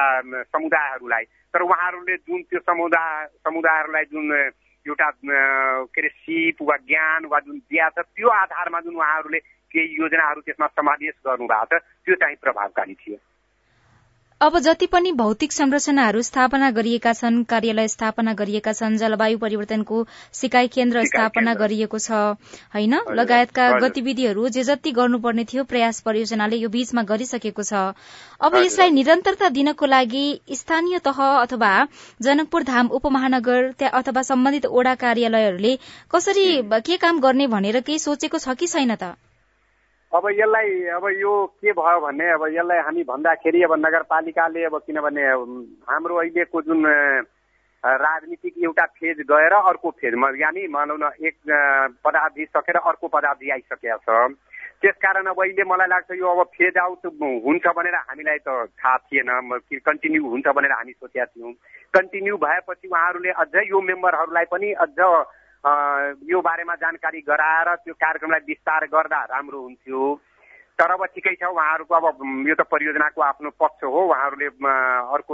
समुदायहरूलाई। 0.44 1.24
तर 1.54 1.62
उहाँहरूले 1.62 2.16
जुन 2.18 2.42
त्यो 2.52 2.60
समुदाय 2.60 3.26
समुदायहरूलाई 3.48 4.06
जुन 4.12 4.32
एउटा 4.86 5.10
के 5.24 6.02
अरे 6.02 6.10
सिप 6.10 6.58
वा 6.62 6.76
ज्ञान 6.78 7.26
वा 7.26 7.40
जुन 7.40 7.58
दिया 7.58 7.90
छ 7.90 8.04
त्यो 8.12 8.28
आधारमा 8.30 8.80
जुन 8.82 8.96
उहाँहरूले 8.96 9.40
केही 9.72 9.96
योजनाहरू 10.02 10.42
त्यसमा 10.42 10.68
समावेश 10.68 11.16
गर्नु 11.28 11.48
भएको 11.48 11.80
छ 11.80 11.82
त्यो 12.06 12.16
चाहिँ 12.16 12.36
प्रभावकारी 12.44 12.94
थियो। 12.94 13.18
अब 14.42 14.58
जति 14.60 14.86
पनि 14.86 15.12
भौतिक 15.12 15.52
संरचनाहरू 15.52 16.22
स्थापना 16.22 16.70
गरिएका 16.72 17.12
छन् 17.14 17.44
कार्यालय 17.44 17.88
स्थापना 17.88 18.34
गरिएका 18.34 18.74
छन् 18.74 18.98
जलवायु 18.98 19.38
परिवर्तनको 19.38 20.00
सिकाइ 20.34 20.68
केन्द्र 20.68 21.04
स्थापना 21.06 21.54
गरिएको 21.54 22.00
छ 22.00 22.12
होइन? 22.76 22.96
लगायतका 23.12 23.70
गतिविधिहरू 23.80 24.50
जे 24.50 24.64
जति 24.64 24.92
गर्नुपर्ने 24.92 25.46
थियो 25.54 25.64
प्रयास 25.64 26.02
परियोजनाले 26.02 26.56
यो 26.58 26.70
बीचमा 26.70 27.04
गरिसकेको 27.04 27.64
छ। 27.64 27.96
अब 28.42 28.56
यसलाई 28.56 28.92
निरन्तरता 28.92 29.50
दिनको 29.50 29.86
लागि 29.86 30.26
स्थानीय 30.54 31.00
तह 31.08 31.22
अथवा 31.26 31.74
जनकपुर 32.22 32.64
धाम 32.64 32.88
उपमहानगर 33.00 33.90
अथवा 33.94 34.22
सम्बन्धित 34.32 34.66
ओडा 34.68 34.96
कार्यालयहरूले 35.06 35.78
कसरी 36.12 36.48
के 36.82 36.98
काम 36.98 37.20
गर्ने 37.20 37.48
भनेर 37.48 37.80
केही 37.82 38.00
सोचेको 38.00 38.38
छ 38.38 38.60
कि 38.60 38.68
छैन 38.68 38.96
त? 38.96 39.16
अब 40.16 40.28
यसलाई 40.32 40.70
अब 40.96 41.06
यो 41.20 41.34
के 41.62 41.72
भयो 41.76 42.00
भने 42.00 42.30
अब 42.32 42.44
यसलाई 42.48 42.80
हामी 42.88 43.04
भन्दाखेरि 43.04 43.64
अब 43.64 43.74
नगरपालिकाले 43.86 44.64
अब 44.66 44.78
किनभने 44.88 45.24
हाम्रो 45.90 46.16
अहिलेको 46.16 46.62
जुन 46.62 46.86
राजनीतिक 47.84 48.54
एउटा 48.64 48.86
फेज 48.98 49.18
गएर 49.32 49.54
अर्को 49.54 49.90
फेजमा 50.02 50.30
यानि 50.42 50.68
भनौँ 50.74 50.98
न 50.98 51.12
एक 51.22 51.38
पदावधि 52.06 52.46
सकेर 52.48 52.78
अर्को 52.78 53.08
पदावधि 53.08 53.50
आइसकेको 53.52 53.98
छ। 54.06 54.38
त्यसकारण 54.82 55.26
अब 55.26 55.40
अहिले 55.42 55.64
मलाई 55.64 55.88
लाग्छ 55.88 56.12
यो 56.20 56.28
अब 56.28 56.48
फेज 56.56 56.78
आउट 56.78 57.06
हुन्छ 57.46 57.66
भनेर 57.78 57.96
हामीलाई 57.96 58.40
त 58.48 58.50
थाहा 58.80 58.98
थिएन। 58.98 59.30
कन्टिन्यू 59.86 60.22
हुन्छ 60.30 60.48
भनेर 60.48 60.72
हामी 60.72 60.92
सोचेका 60.92 61.26
थियौँ। 61.26 61.54
कन्टिन्यू 61.94 62.38
भएपछि 62.38 62.88
उहाँहरूले 62.88 63.32
अझै 63.44 63.64
यो 63.70 63.82
मेम्बरहरूलाई 63.82 64.46
पनि 64.52 64.72
अझ 64.86 65.00
यो 65.66 66.42
बारेमा 66.42 66.76
जानकारी 66.78 67.22
गराएर 67.26 67.76
त्यो 67.76 67.94
कार्यक्रमलाई 67.94 68.40
विस्तार 68.48 68.86
गर्दा 68.88 69.24
राम्रो 69.26 69.62
हुन्थ्यो। 69.62 70.02
तर 70.80 70.92
अब 70.92 71.06
ठिकै 71.16 71.34
छ 71.42 71.50
उहाँहरूको 71.50 71.96
अब 71.96 72.22
यो 72.48 72.56
त 72.56 72.62
परियोजनाको 72.70 73.22
आफ्नो 73.22 73.50
पक्ष 73.58 73.84
हो 73.84 74.02
उहाँहरूले 74.06 74.48
अर्को 75.16 75.34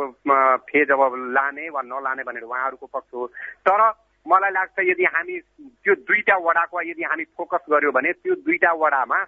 फेज 0.70 0.92
अब 0.92 1.16
लाने 1.36 1.70
वा 1.70 1.82
नलाने 1.82 2.24
भनेर 2.24 2.44
उहाँहरूको 2.48 2.88
पक्ष 2.88 3.14
हो। 3.14 3.28
तर 3.68 3.82
मलाई 4.26 4.52
लाग्छ 4.52 4.80
यदि 4.86 5.04
हामी 5.04 5.40
त्यो 5.84 5.96
दुईटा 6.08 6.38
वडाको 6.48 6.82
यदि 6.82 7.04
हामी 7.04 7.24
फोकस 7.36 7.68
गर्यो 7.68 7.92
भने 7.92 8.12
त्यो 8.24 8.36
दुईटा 8.48 8.72
वडामा 8.72 9.20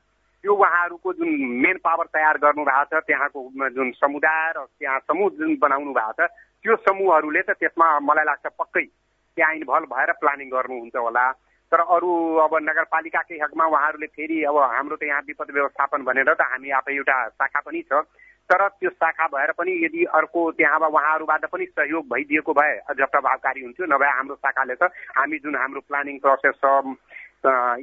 त्यो 0.43 0.53
उहाँहरूको 0.53 1.13
जुन 1.13 1.29
मेन 1.65 1.77
पावर 1.83 2.05
तयार 2.15 2.37
गर्नु 2.37 2.63
भएको 2.63 2.99
छ 2.99 3.03
त्यहाँको 3.03 3.69
जुन 3.75 3.91
समुदाय 3.99 4.51
र 4.55 4.65
त्यहाँ 4.79 4.99
समूह 5.11 5.29
जुन 5.35 5.55
बनाउनु 5.59 5.93
भएको 5.93 6.13
छ 6.15 6.31
त्यो 6.63 6.75
समूहहरूले 6.87 7.41
त 7.41 7.59
त्यसमा 7.59 7.87
मलाई 7.99 8.25
लाग्छ 8.25 8.45
पक्कै 8.59 8.85
त्यहाँ 9.35 9.53
इन्भल्भ 9.55 9.87
भएर 9.93 10.11
प्लानिङ 10.21 10.49
गर्नुहुन्छ 10.49 10.95
होला। 10.95 11.25
तर 11.71 11.79
अरू 11.89 12.09
अब 12.45 12.53
नगरपालिकाकै 12.63 13.37
हकमा 13.43 13.65
उहाँहरूले 13.65 14.07
फेरि 14.13 14.43
अब 14.45 14.57
हाम्रो 14.57 14.95
त 14.95 15.03
यहाँ 15.03 15.21
विपद 15.27 15.49
व्यवस्थापन 15.53 16.03
भनेर 16.05 16.33
त 16.33 16.41
हामी 16.51 16.69
आफै 16.79 16.93
एउटा 16.95 17.17
शाखा 17.33 17.59
पनि 17.65 17.81
छ। 17.89 18.05
तर 18.49 18.67
त्यो 18.67 18.89
शाखा 18.91 19.27
भएर 19.33 19.51
पनि 19.57 19.71
यदि 19.83 20.03
अर्को 20.13 20.41
त्यहाँ 20.59 20.79
उहाँहरूबाट 20.79 21.45
पनि 21.49 21.65
सहयोग 21.65 22.05
भइदिएको 22.13 22.53
भए 22.53 22.73
अझ 22.91 22.99
प्रभावकारी 23.01 23.61
हुन्थ्यो 23.63 23.85
नभए 23.87 24.09
हाम्रो 24.17 24.35
शाखाले 24.35 24.75
त 24.75 24.91
हामी 25.17 25.37
जुन 25.41 25.55
हाम्रो 25.55 25.81
प्लानिङ 25.87 26.19
प्रोसेस 26.19 26.59
छ 26.61 26.65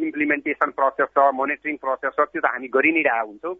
इम्प्लिमेन्टेसन 0.06 0.70
प्रोसेस 0.76 1.08
छ 1.16 1.26
मोनिटरिङ 1.40 1.76
प्रोसेस 1.80 2.12
छ 2.12 2.20
त्यो 2.30 2.40
त 2.40 2.46
हामी 2.46 2.68
गरि 2.68 2.92
नै 2.92 3.02
रहेको 3.08 3.26
हुन्छौँ। 3.26 3.54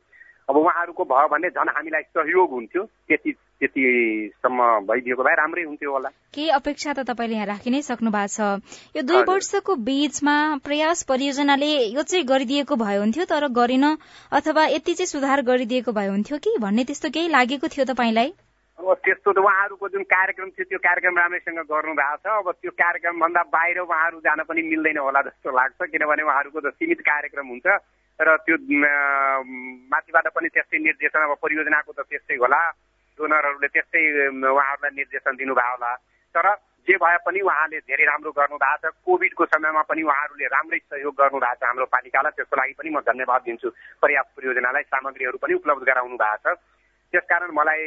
अब 0.50 0.56
उहाँहरूको 0.56 1.04
भयो 1.04 1.28
भने 1.30 1.48
झन् 1.50 1.68
हामीलाई 1.70 2.02
सहयोग 2.10 2.50
हुन्थ्यो। 2.50 2.82
त्यति 3.08 3.32
त्यतिसम्म 3.60 4.58
भइदिएको 4.88 5.22
भए 5.22 5.34
राम्रै 5.34 5.62
हुन्थ्यो 5.62 5.90
होला। 5.92 6.08
के 6.34 6.48
अपेक्षा 6.50 6.92
त 6.92 7.06
तपाईँले 7.06 7.36
यहाँ 7.36 7.46
राखि 7.46 7.70
नै 7.70 7.82
सक्नु 7.86 8.10
भएको 8.10 8.34
छ। 8.34 8.98
यो 8.98 9.02
दुई 9.06 9.22
वर्षको 9.30 9.74
बीचमा 9.86 10.36
प्रयास 10.66 11.02
परियोजनाले 11.06 11.70
यो 11.94 12.02
चाहिँ 12.02 12.24
गरिदिएको 12.26 12.76
भए 12.76 12.96
हुन्थ्यो 12.96 13.24
तर 13.30 13.46
गरेन 13.54 13.86
अथवा 14.32 14.66
यति 14.74 14.94
चाहिँ 14.94 15.06
सुधार 15.06 15.42
गरिदिएको 15.46 15.92
भए 15.92 16.08
हुन्थ्यो 16.08 16.38
कि? 16.38 16.56
भन्ने 16.58 16.84
त्यस्तो 16.84 17.10
केही 17.14 17.28
लागेको 17.30 17.68
थियो 17.68 17.84
तपाईँलाई? 17.94 18.34
अब 18.78 18.96
त्यस्तो 19.04 19.32
त 19.32 19.38
उहाँहरूको 19.38 19.88
जुन 19.88 20.02
कार्यक्रम 20.08 20.50
थियो 20.50 20.64
त्यो 20.64 20.78
कार्यक्रम 20.80 21.18
राम्रैसँग 21.18 21.62
गर्नु 21.70 21.94
भएको 21.94 22.16
छ। 22.26 22.42
अब 22.42 22.50
त्यो 22.58 22.70
कार्यक्रमभन्दा 22.74 23.42
बाहिर 23.54 23.78
उहाँहरू 23.86 24.18
जान 24.26 24.42
पनि 24.48 24.62
मिल्दैन 24.66 24.98
होला 24.98 25.20
जस्तो 25.28 25.50
लाग्छ 25.52 25.78
किनभने 25.94 26.22
उहाँहरूको 26.26 26.60
त 26.60 26.74
सीमित 26.74 27.00
कार्यक्रम 27.06 27.46
हुन्छ। 27.54 27.66
र 28.20 28.36
त्यो 28.44 28.56
माथिबाट 29.92 30.26
पनि 30.36 30.48
त्यस्तै 30.48 30.78
निर्देशन 30.78 31.20
अब 31.24 31.34
परियोजनाको 31.40 31.92
त 31.92 32.00
त्यस्तै 32.04 32.36
होला। 32.36 32.60
डोनरहरूले 33.18 33.68
त्यस्तै 33.68 34.02
उहाँहरूलाई 34.28 34.92
निर्देशन 34.96 35.36
दिनुभयो 35.36 35.72
होला। 35.72 35.92
तर 36.34 36.46
जे 36.88 36.96
भए 36.96 37.16
पनि 37.26 37.40
उहाँले 37.40 37.78
धेरै 37.84 38.04
राम्रो 38.04 38.30
गर्नु 38.32 38.56
भएको 38.56 38.88
छ। 38.88 38.94
कोभिडको 39.04 39.44
समयमा 39.52 39.82
पनि 39.88 40.02
उहाँहरूले 40.02 40.46
राम्रै 40.46 40.78
सहयोग 40.78 41.14
गर्नु 41.16 41.38
भएको 41.40 41.60
छ 41.60 41.62
हाम्रो 41.68 41.86
पालिकालाई। 41.92 42.32
त्यसको 42.36 42.56
लागि 42.56 42.72
पनि 42.80 42.90
म 42.90 43.00
धन्यवाद 43.00 43.40
दिन्छु। 43.44 43.68
प्रयास 44.00 44.26
परियोजनालाई 44.36 44.84
सामग्रीहरू 44.88 45.38
पनि 45.40 45.54
उपलब्ध 45.60 45.82
गराउनु 45.84 46.16
भएको 46.16 46.54
छ। 46.54 46.60
त्यसकारण 47.12 47.50
मलाई 47.52 47.82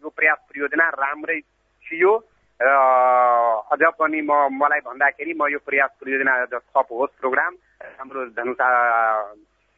यो 0.00 0.08
प्रयास 0.08 0.38
परियोजना 0.48 0.86
राम्रै 0.88 1.40
थियो। 1.84 2.12
र 2.62 2.68
अझ 3.72 3.82
पनि 3.98 4.20
म 4.20 4.32
मलाई 4.52 4.80
भन्दाखेरि 4.80 5.32
म 5.32 5.46
यो 5.52 5.58
प्रयास 5.58 5.90
परियोजना 6.00 6.32
थप 6.46 6.88
होस् 6.90 7.20
प्रोग्राम। 7.20 7.52
हाम्रो 8.00 8.26
धनुषा 8.26 8.68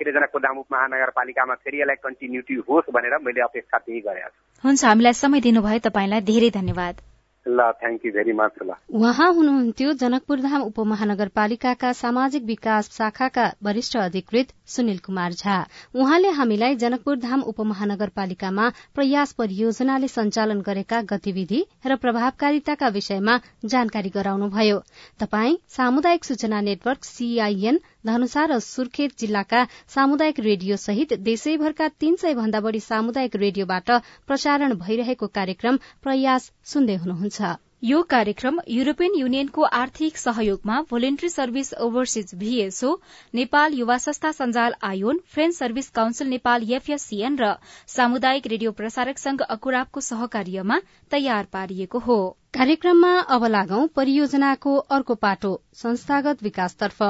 जनकपुर 0.01 0.41
दाम 0.41 0.59
उपमहानगरपालिकामा 0.59 1.55
फेरि 1.55 1.81
यसलाई 1.81 1.97
कन्टिन्युटी 1.97 2.55
होस् 2.69 2.91
भनेर 2.91 3.19
मैले 3.19 3.41
अपेक्षा 3.41 3.79
त्यही 3.79 4.01
गरेको 4.01 4.29
छु। 4.29 4.41
हुन्छ 4.65 4.85
हामीलाई 4.85 5.13
समय 5.13 5.41
दिनुभयो। 5.41 5.79
तपाईँलाई 5.79 6.21
धेरै 6.21 6.51
धन्यवाद। 6.51 7.10
ल 7.51 7.71
थ्याङ्क 7.81 8.07
यू 8.07 8.13
भेरी 8.13 8.33
मच 8.33 8.55
ल। 8.63 8.75
उहाँ 9.01 9.29
हुनुहुन्थ्यो 9.35 9.93
जनकपुरधाम 10.03 10.63
उपमहानगरपालिकाका 10.63 11.93
सामाजिक 12.01 12.45
विकास 12.45 12.91
शाखाका 12.93 13.47
वरिष्ठ 13.65 13.97
अधिकृत 13.99 14.53
सुनिल 14.67 14.99
कुमार 15.07 15.33
झा। 15.33 15.57
उहाँले 15.95 16.31
हामीलाई 16.31 16.77
जनकपुरधाम 16.77 17.41
उपमहानगरपालिकामा 17.53 18.69
प्रयास 18.95 19.33
परियोजनाले 19.41 20.09
सञ्चालन 20.09 20.61
गरेका 20.63 21.01
गतिविधि 21.13 21.61
र 21.87 21.97
प्रभावकारिताका 21.97 22.89
विषयमा 22.89 23.39
जानकारी 23.67 24.11
गराउनुभयो। 24.11 24.79
तपाई 25.21 25.59
सामुदायिक 25.77 26.25
सूचना 26.25 26.61
नेटवर्क 26.61 27.05
सीआईएन 27.05 27.81
धनुषा 28.05 28.45
र 28.47 28.59
सुर्खेत 28.61 29.19
जिल्लाका 29.19 29.65
सामुदायिक 29.95 30.41
रेडियो 30.41 30.77
सहित 30.79 31.13
देशैभरका 31.23 31.89
तीन 32.01 32.17
सय 32.17 32.35
भन्दा 32.35 32.61
बढ़ी 32.61 32.81
सामुदायिक 32.81 33.37
रेडियोबाट 33.37 33.91
प्रसारण 34.27 34.75
भइरहेको 34.77 35.27
कार्यक्रम 35.35 35.79
प्रयास 36.03 36.53
सुन्दै 36.67 36.97
हुनुहुन्छ। 36.97 37.57
यो 37.85 38.01
कार्यक्रम 38.03 38.59
युरोपियन 38.69 39.15
युनियनको 39.17 39.63
आर्थिक 39.75 40.17
सहयोगमा 40.17 40.81
voluntary 40.91 41.29
service 41.29 41.73
overseas 41.81 42.35
VSO 42.35 42.91
Nepal 43.35 43.75
युवा 43.75 43.97
संस्था 43.99 44.33
सञ्जाल 44.33 44.75
ion 44.83 45.21
French 45.27 45.55
service 45.57 45.89
council 45.91 46.29
Nepal 46.29 46.71
FSCN 46.73 47.39
र 47.41 47.55
सामुदायिक 47.95 48.47
रेडियो 48.47 48.73
प्रसारक 48.73 49.19
संघ 49.19 49.41
अकुराबको 49.49 50.01
सहकार्यमा 50.01 50.81
तयार 51.11 51.49
पारिएको 51.53 51.99
हो। 52.01 52.21
कार्यक्रममा 52.55 53.11
अब 53.31 53.45
लागौं 53.47 53.87
परियोजनाको 53.97 54.75
अर्को 54.95 55.15
पाटो 55.17 55.51
संस्थागत 55.75 56.43
विकासतर्फ। 56.43 57.03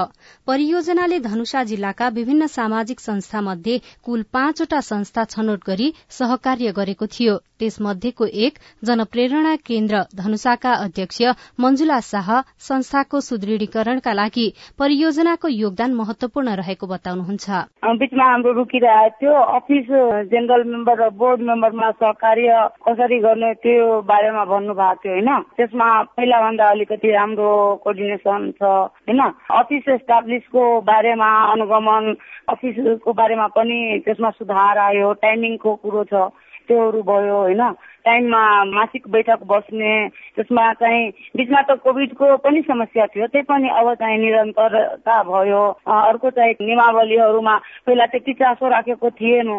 परियोजनाले 0.47 1.19
धनुषा 1.21 1.63
जिल्लाका 1.65 2.09
विभिन्न 2.09 2.47
सामाजिक 2.47 3.01
संस्था 3.01 3.41
मध्ये 3.41 3.79
कुल 4.05 4.23
पाँचवटा 4.33 4.81
संस्था 4.89 5.25
छनौट 5.27 5.65
गरी 5.67 5.93
सहकार्य 6.11 6.73
गरेको 6.73 7.07
थियो। 7.09 7.37
त्यसमध्येको 7.61 8.27
एक 8.39 8.59
जनप्रेरणा 8.85 9.55
केन्द्र 9.65 10.03
धनुषाका 10.17 10.73
अध्यक्ष 10.85 11.23
मंजुला 11.61 11.99
शाह 12.03 12.29
संस्थाको 12.69 13.21
सुदृढीकरणका 13.23 14.13
लागि 14.13 14.47
परियोजनाको 14.79 15.49
योगदान 15.49 15.95
महत्वपूर्ण 15.95 16.55
रहेको 16.61 16.87
बताउनुहुन्छ। 16.87 17.51
बीचमा 17.97 18.29
हाम्रो 18.33 18.53
रुकिरहेको 18.61 19.35
अफिस 19.57 19.91
जेनरल 20.31 20.65
मेम्बर 20.69 21.03
र 21.03 21.11
बोर्ड 21.17 21.49
मेम्बरमा 21.49 21.91
सहकार्य 21.97 22.63
कसरी 22.87 23.21
गर्ने 23.27 23.53
त्यो 23.65 23.91
बारेमा 24.05 24.45
भन्नुभएको 24.45 25.01
थियो 25.01 25.13
होइन? 25.13 25.29
त्यसमा 25.57 25.89
पहिलाभन्दा 26.17 26.69
अलिकति 26.71 27.11
राम्रो 27.13 27.51
कोर्डिनेसन 27.85 28.51
छ 28.59 28.63
होइन? 28.63 29.21
अफिस 29.51 29.89
एस्टाब्लिसको 29.89 30.63
बारेमा 30.83 31.31
अनुगमन 31.53 32.15
अफिसको 32.49 33.13
बारेमा 33.13 33.47
पनि 33.57 33.81
त्यसमा 34.05 34.31
सुधार 34.31 34.79
आयो 34.79 35.13
टाइमिङको 35.23 35.75
कुरो 35.83 36.05
छ 36.05 36.31
त्योहरू 36.69 37.03
भयो 37.03 37.37
होइन? 37.37 37.63
टाइममा 38.05 38.43
मासिक 38.65 39.09
बैठक 39.13 39.41
बस्ने 39.45 39.93
त्यसमा 40.37 40.73
चाहिँ 40.73 41.09
बिचमा 41.37 41.61
त 41.63 41.77
कोभिडको 41.85 42.37
पनि 42.45 42.61
समस्या 42.63 43.07
थियो 43.07 43.27
त्यही 43.27 43.45
पनि 43.45 43.69
अब 43.69 43.95
चाहिँ 43.95 44.19
निरन्तरता 44.19 45.17
भयो। 45.23 45.63
अर्को 45.85 46.31
चाहिँ 46.31 46.55
नियमावलीहरूमा 46.61 47.57
पहिला 47.87 48.07
त्यति 48.07 48.33
चासो 48.41 48.69
राखेको 48.69 49.11
थिएन। 49.11 49.51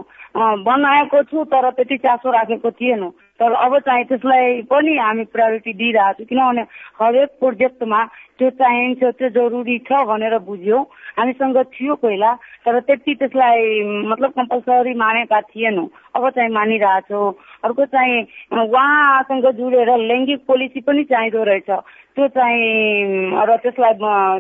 बनाएको 0.66 1.22
छु 1.30 1.44
तर 1.52 1.70
त्यति 1.70 1.98
चासो 1.98 2.32
राखेको 2.32 2.72
थिएन। 2.72 3.04
तर 3.42 3.54
अब 3.58 3.78
चाहिँ 3.80 4.04
त्यसलाई 4.06 4.62
पनि 4.70 4.98
हामी 4.98 5.24
प्रायोरिटी 5.26 5.74
दिइरहेको 5.74 6.14
छौँ 6.16 6.26
किनभने 6.26 6.62
हरेक 7.00 7.30
प्रोजेक्टमा 7.40 8.02
त्यो 8.42 8.50
चाहिन्छ 8.58 9.04
त्यो 9.22 9.30
जरुरी 9.38 9.78
छ 9.86 10.02
भनेर 10.10 10.38
बुझ्यो। 10.50 10.78
हामीसँग 11.14 11.58
थियो 11.78 11.96
पहिला 12.02 12.34
तर 12.66 12.80
त्यति 12.90 13.14
त्यसलाई 13.22 13.62
मतलब 14.10 14.32
कम्पलसरी 14.34 14.94
मानेका 14.98 15.42
थिएनौँ। 15.54 15.88
अब 16.18 16.30
चाहिँ 16.34 16.50
मानिरहेछौँ। 16.50 17.32
अर्को 17.64 17.86
चाहिँ 17.86 18.22
उहाँसँग 18.50 19.46
जोडेर 19.62 19.90
लैङ्गिक 20.10 20.46
पोलिसी 20.50 20.82
पनि 20.82 21.04
चाहिँदो 21.06 21.44
रहेछ। 21.44 21.70
त्यो 22.18 22.28
चाहिँ 22.28 23.46
र 23.46 23.56
त्यसलाई 23.62 23.94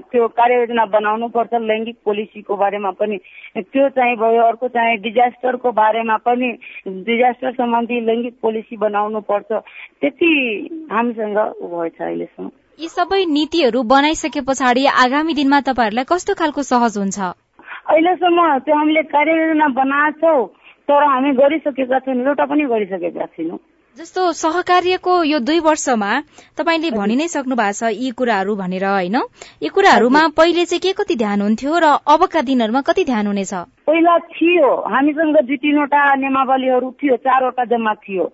त्यो 0.09 0.27
कार्ययोजना 0.27 0.85
बनाउनु 0.97 1.27
पर्छ 1.29 1.53
लैङ्गिक 1.61 1.97
पोलिसीको 2.05 2.55
बारेमा 2.57 2.91
पनि। 2.97 3.17
त्यो 3.69 3.89
चाहिँ 3.89 4.15
भयो 4.17 4.41
अर्को 4.43 4.67
चाहिँ 4.67 4.97
डिजास्टरको 5.01 5.71
बारेमा 5.71 6.17
पनि 6.25 6.49
डिजास्टर 6.87 7.51
सम्बन्धी 7.53 7.99
लैङ्गिक 8.09 8.35
पोलिसी 8.41 8.77
बनाउनु 8.77 9.21
पर्छ। 9.29 9.51
त्यति 10.01 10.31
हामीसँग 10.91 11.37
भएछ 11.61 12.01
अहिलेसम्म। 12.01 12.49
यी 12.79 12.87
सबै 12.89 13.17
नीतिहरू 13.27 13.81
बनाइसके 13.89 14.41
पछाडि 14.41 14.85
आगामी 14.99 15.33
दिनमा 15.33 15.59
तपाईँहरूलाई 15.61 16.05
कस्तो 16.11 16.33
खालको 16.33 16.63
सहज 16.63 16.97
हुन्छ? 16.97 17.19
अहिलेसम्म 17.91 18.47
त्यो 18.65 18.75
हामीले 18.75 19.03
कार्ययोजना 19.11 19.67
बनाएको 19.75 20.21
छौँ 20.21 20.47
तर 20.87 21.03
हामी 21.11 21.31
गरिसकेका 21.41 21.99
छैनौँ 21.99 22.25
एउटा 22.27 22.45
पनि 22.45 22.65
गरिसकेका 22.71 23.25
छैनौँ। 23.35 23.59
जस्तो 23.97 24.31
सहकार्यको 24.33 25.13
यो 25.23 25.39
दुई 25.43 25.59
वर्षमा 25.59 26.11
तपाईँले 26.57 26.91
भनि 26.91 27.15
नै 27.15 27.27
सक्नु 27.27 27.55
भएको 27.55 27.77
छ 27.79 27.91
यी 27.93 28.11
कुराहरू 28.15 28.55
भनेर 28.55 28.85
होइन? 28.85 29.17
यी 29.63 29.69
कुराहरूमा 29.69 30.27
पहिले 30.37 30.65
चाहिँ 30.65 30.81
के 30.81 30.93
कति 30.95 31.15
ध्यान 31.23 31.41
हुन्थ्यो 31.41 31.77
र 31.77 31.95
अबका 32.07 32.41
दिनहरूमा 32.49 32.81
कति 32.87 33.03
ध्यान 33.05 33.27
हुनेछ? 33.27 33.53
पहिला 33.87 34.17
थियो 34.31 34.75
हामीसँग 34.89 35.37
दुई 35.43 35.57
तिनवटा 35.65 36.03
नियमावलीहरू 36.15 36.91
थियो 37.03 37.15
चारवटा 37.27 37.65
जम्मा 37.67 37.93
थियो। 38.05 38.31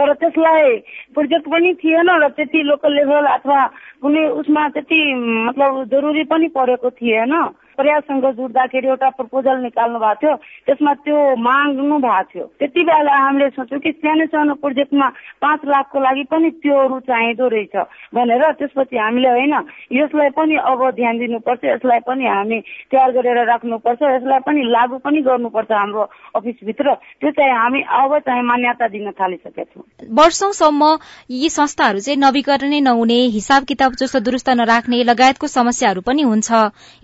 तर 0.00 0.12
त्यसलाई 0.16 0.76
प्रोजेक्ट 1.14 1.46
पनि 1.52 1.72
थिएन 1.76 2.08
र 2.08 2.28
त्यति 2.32 2.60
लोकल 2.64 2.92
लेभल 2.94 3.24
अथवा 3.28 3.60
कुनै 4.00 4.22
उसमा 4.40 4.68
त्यति 4.72 5.00
मतलब 5.44 5.84
जरुरी 5.92 6.24
पनि 6.24 6.48
परेको 6.56 6.90
थिएन। 6.90 7.32
प्रयाससँग 7.80 8.24
जुट्दाखेरि 8.36 8.88
एउटा 8.88 9.08
प्रपोजल 9.16 9.56
निकाल्नु 9.64 9.98
भएको 9.98 10.20
थियो। 10.20 10.34
त्यसमा 10.68 10.92
त्यो 11.00 11.18
माग्नु 11.40 11.98
भएको 11.98 12.28
थियो। 12.30 12.44
त्यति 12.60 12.82
बेला 12.84 13.16
हामीले 13.16 13.48
सोच्यौँ 13.50 13.80
कि 13.80 13.90
सानो 14.04 14.26
सानो 14.28 14.54
प्रोजेक्टमा 14.60 15.08
पाँच 15.40 15.60
लाखको 15.66 15.98
लागि 16.00 16.24
पनि 16.30 16.50
त्योहरू 16.60 16.98
चाहिँदो 17.08 17.48
रहेछ 17.48 17.76
भनेर 18.14 18.42
त्यसपछि 18.60 18.96
हामीले 18.96 19.28
होइन 19.30 19.54
यसलाई 19.92 20.30
पनि 20.36 20.56
अब 20.60 20.80
ध्यान 20.90 21.18
दिनुपर्छ 21.18 21.64
यसलाई 21.64 22.00
पनि 22.06 22.26
हामी 22.26 22.58
तयार 22.90 23.10
गरेर 23.12 23.38
राख्नुपर्छ 23.48 24.02
यसलाई 24.04 24.38
पनि 24.46 24.60
लागू 24.68 24.98
पनि 24.98 25.20
गर्नुपर्छ 25.22 25.72
हाम्रो 25.72 26.02
अफिसभित्र। 26.36 26.94
त्यो 27.20 27.30
चाहिँ 27.30 27.52
हामी 27.52 27.80
अब 27.80 28.18
चाहिँ 28.20 28.42
मान्यता 28.42 28.88
दिन 28.88 29.10
थालिसकेका 29.10 29.64
छौँ। 29.64 29.82
वर्षौंसम्म 30.12 30.82
यी 31.30 31.48
संस्थाहरू 31.50 32.00
चाहिँ 32.00 32.18
नवीकरणै 32.20 32.80
नहुने 32.80 33.18
हिसाब 33.36 33.64
किताब 33.64 33.92
जस्तो 34.00 34.20
दुरुस्त 34.20 34.48
नराख्ने 34.60 35.02
लगायतको 35.04 35.46
समस्याहरू 35.48 36.00
पनि 36.02 36.22
हुन्छ। 36.22 36.50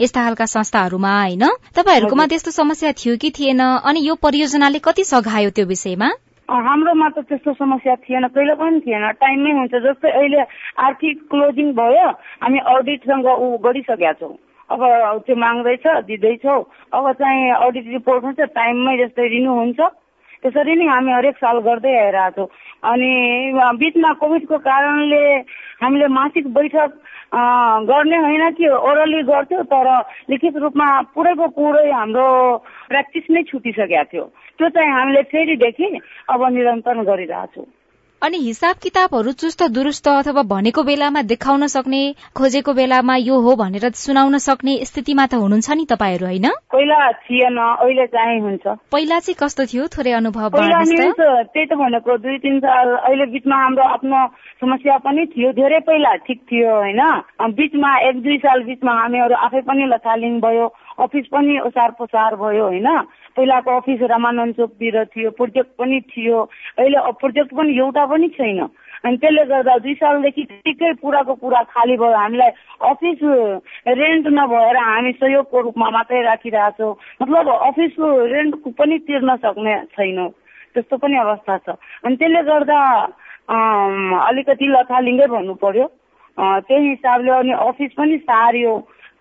यस्ता 0.00 0.24
खालका 0.24 0.46
संस्थाहरूमा 0.66 1.12
होइन? 1.22 1.44
तपाईँहरूकोमा 1.78 2.26
त्यस्तो 2.26 2.50
समस्या 2.50 2.90
थियो 2.98 3.16
कि 3.22 3.30
थिएन? 3.30 3.60
अनि 3.86 4.00
यो 4.02 4.14
परियोजनाले 4.18 4.78
कति 4.82 5.04
सघायो 5.06 5.50
त्यो 5.54 5.66
विषयमा? 5.66 6.08
हाम्रोमा 6.48 7.08
त 7.08 7.18
त्यस्तो 7.30 7.52
समस्या 7.54 7.94
थिएन। 8.02 8.26
कहिले 8.34 8.54
पनि 8.58 8.80
थिएन। 8.82 9.04
टाइममै 9.22 9.52
हुन्छ। 9.58 9.74
जस्तै 9.86 10.10
अहिले 10.10 10.42
आर्थिक 10.82 11.16
क्लोजिङ 11.30 11.68
भयो। 11.78 12.08
हामी 12.42 12.58
अडिटसँग 12.58 13.26
ऊ 13.30 13.46
गरिसकेका 13.62 14.12
छौँ। 14.18 14.34
अब 14.70 14.82
त्यो 15.26 15.36
माग्दैछ 15.38 15.86
दिँदैछौ। 16.10 16.58
अब 16.94 17.04
चाहिँ 17.14 17.50
अडिट 17.66 17.86
रिपोर्ट 17.94 18.24
हुन्छ। 18.24 18.40
टाइममै 18.58 18.96
जस्तै 18.98 19.26
रिन्यू 19.34 19.52
हुन्छ। 19.54 19.80
त्यसरी 20.42 20.74
नै 20.78 20.86
हामी 20.86 21.12
हरेक 21.12 21.36
साल 21.42 21.58
गर्दै 21.66 21.92
आइरहेको 21.96 22.44
छौँ 22.46 22.92
अनि 22.92 23.10
बिचमा 23.80 24.10
कोभिडको 24.20 24.56
कारणले 24.68 25.24
हामीले 25.82 26.06
मासिक 26.08 26.46
बैठक 26.54 26.90
गर्ने 27.90 28.16
होइन 28.16 28.50
कि 28.56 28.68
ओरली 28.68 29.22
गर्थ्यो 29.22 29.62
तर 29.62 29.88
लिखित 30.30 30.56
रूपमा 30.56 30.88
पुरैको 31.14 31.46
पुरै 31.52 31.90
हाम्रो 31.90 32.26
प्र्याक्टिस 32.88 33.24
नै 33.30 33.42
छुटिसकेको 33.42 34.04
थियो। 34.04 34.24
त्यो 34.58 34.68
चाहिँ 34.68 34.92
हामीले 34.92 35.22
फेरिदेखि 35.32 35.88
अब 36.30 36.40
निरन्तर 36.48 37.02
गरिरहेछौँ। 37.04 37.66
अनि 38.22 38.38
हिसाब 38.38 38.76
किताबहरू 38.82 39.32
चुस्त 39.32 39.62
दुरुस्त 39.70 40.08
अथवा 40.08 40.42
भनेको 40.42 40.82
बेलामा 40.82 41.22
देखाउन 41.22 41.66
सक्ने 41.66 41.98
खोजेको 42.36 42.72
बेलामा 42.72 43.16
यो 43.16 43.40
हो 43.40 43.56
भनेर 43.56 43.90
सुनाउन 43.92 44.38
सक्ने 44.38 44.76
स्थितिमा 44.84 45.26
त 45.26 45.34
हुनुहुन्छ 45.34 45.76
नि 45.76 45.84
तपाईँहरू 45.84 46.26
होइन? 46.26 46.48
पहिला 46.72 47.00
थिएन 47.12 47.58
अहिले 47.60 48.06
चाहिँ 48.06 48.40
हुन्छ। 48.40 48.66
पहिला 48.92 49.18
चाहिँ 49.18 49.36
कस्तो 49.36 49.66
थियो 49.66 49.88
थोरै 49.92 50.12
अनुभव 50.12 50.48
त्यही 50.48 51.66
त 51.66 51.72
भनेको 51.76 52.16
दुई 52.16 52.38
तिन 52.38 52.58
साल 52.64 52.94
अहिले 52.96 53.26
बिचमा 53.36 53.56
हाम्रो 53.56 53.84
आफ्नो 53.84 54.24
समस्या 54.64 54.96
पनि 55.04 55.26
थियो 55.36 55.52
धेरै 55.52 55.80
पहिला 55.84 56.14
ठिक 56.24 56.40
थियो 56.50 56.72
होइन? 56.72 57.02
बिचमा 57.60 57.92
एक 58.08 58.22
दुई 58.22 58.38
साल 58.38 58.62
बिचमा 58.62 58.92
हामीहरू 59.02 59.34
आफै 59.44 59.60
पनि 59.60 59.92
लथालिङ 59.92 60.40
भयो 60.40 60.72
अफिस 61.04 61.26
पनि 61.32 61.60
ओसार 61.68 61.90
पोसार 62.00 62.36
भयो 62.36 62.64
होइन? 62.64 62.88
पहिलाको 63.36 63.76
अफिस 63.76 64.00
रमानन्द 64.10 64.54
चोकतिर 64.56 65.04
थियो 65.12 65.30
प्रोजेक्ट 65.38 65.70
पनि 65.78 66.00
थियो। 66.10 66.38
अहिले 66.78 66.98
प्रोजेक्ट 67.20 67.54
पनि 67.56 67.78
एउटा 67.78 68.04
पनि 68.12 68.28
छैन। 68.36 68.60
अनि 69.04 69.16
त्यसले 69.22 69.44
गर्दा 69.44 69.76
दुई 69.84 69.94
सालदेखि 69.94 70.42
ठिकै 70.64 70.92
पुराको 71.02 71.34
पुरा 71.42 71.62
खाली 71.72 71.96
भयो। 71.96 72.16
हामीलाई 72.16 72.50
अफिस 72.90 73.20
रेन्ट 74.00 74.26
नभएर 74.38 74.76
हामी 74.76 75.12
सहयोगको 75.20 75.60
रूपमा 75.60 75.90
मात्रै 75.96 76.22
राखिरहेछौँ। 76.22 76.94
मतलब 77.22 77.48
अफिसको 77.48 78.06
रेन्ट 78.32 78.54
पनि 78.78 78.98
तिर्न 79.06 79.36
सक्ने 79.44 79.74
छैनौँ। 79.94 80.30
त्यस्तो 80.74 80.96
पनि 80.96 81.16
अवस्था 81.16 81.56
छ। 81.58 81.76
अनि 82.04 82.16
त्यसले 82.16 82.42
गर्दा 82.42 82.78
अलिकति 84.28 84.66
लथालिङ्गै 84.66 85.26
भन्नु 85.28 85.54
पर्यो। 85.62 85.86
त्यही 86.38 86.88
हिसाबले 86.88 87.30
अनि 87.30 87.52
अफिस 87.52 87.92
पनि 87.96 88.16
सार्यो 88.28 88.72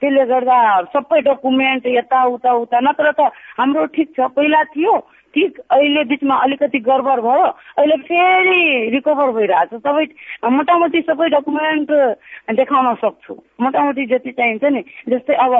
त्यसले 0.05 0.25
गर्दा 0.29 0.61
सबै 0.93 1.19
डकुमेन्ट 1.25 1.85
यता 1.89 2.23
उता 2.37 2.51
उता 2.61 2.79
नत्र 2.85 3.11
त 3.17 3.33
हाम्रो 3.57 3.85
ठिक 3.97 4.09
छ। 4.13 4.29
पहिला 4.37 4.63
थियो 4.69 4.93
ठिक 5.33 5.57
अहिले 5.59 6.03
बिचमा 6.07 6.35
अलिकति 6.43 6.79
गडबड 6.79 7.19
भयो। 7.19 7.47
अहिले 7.75 7.95
फेरि 8.07 8.61
रिकभर 8.93 9.31
भइरहेको 9.35 9.77
छ 9.77 9.81
सबै 9.83 10.05
मोटामोटी 10.47 11.01
सबै 11.09 11.27
डकुमेन्ट 11.33 11.89
देखाउन 12.55 12.87
सक्छु। 13.01 13.33
मोटामोटी 13.61 14.05
जति 14.05 14.31
चाहिन्छ 14.31 14.63
नि 14.63 14.81
जस्तै 15.09 15.35
अब 15.35 15.53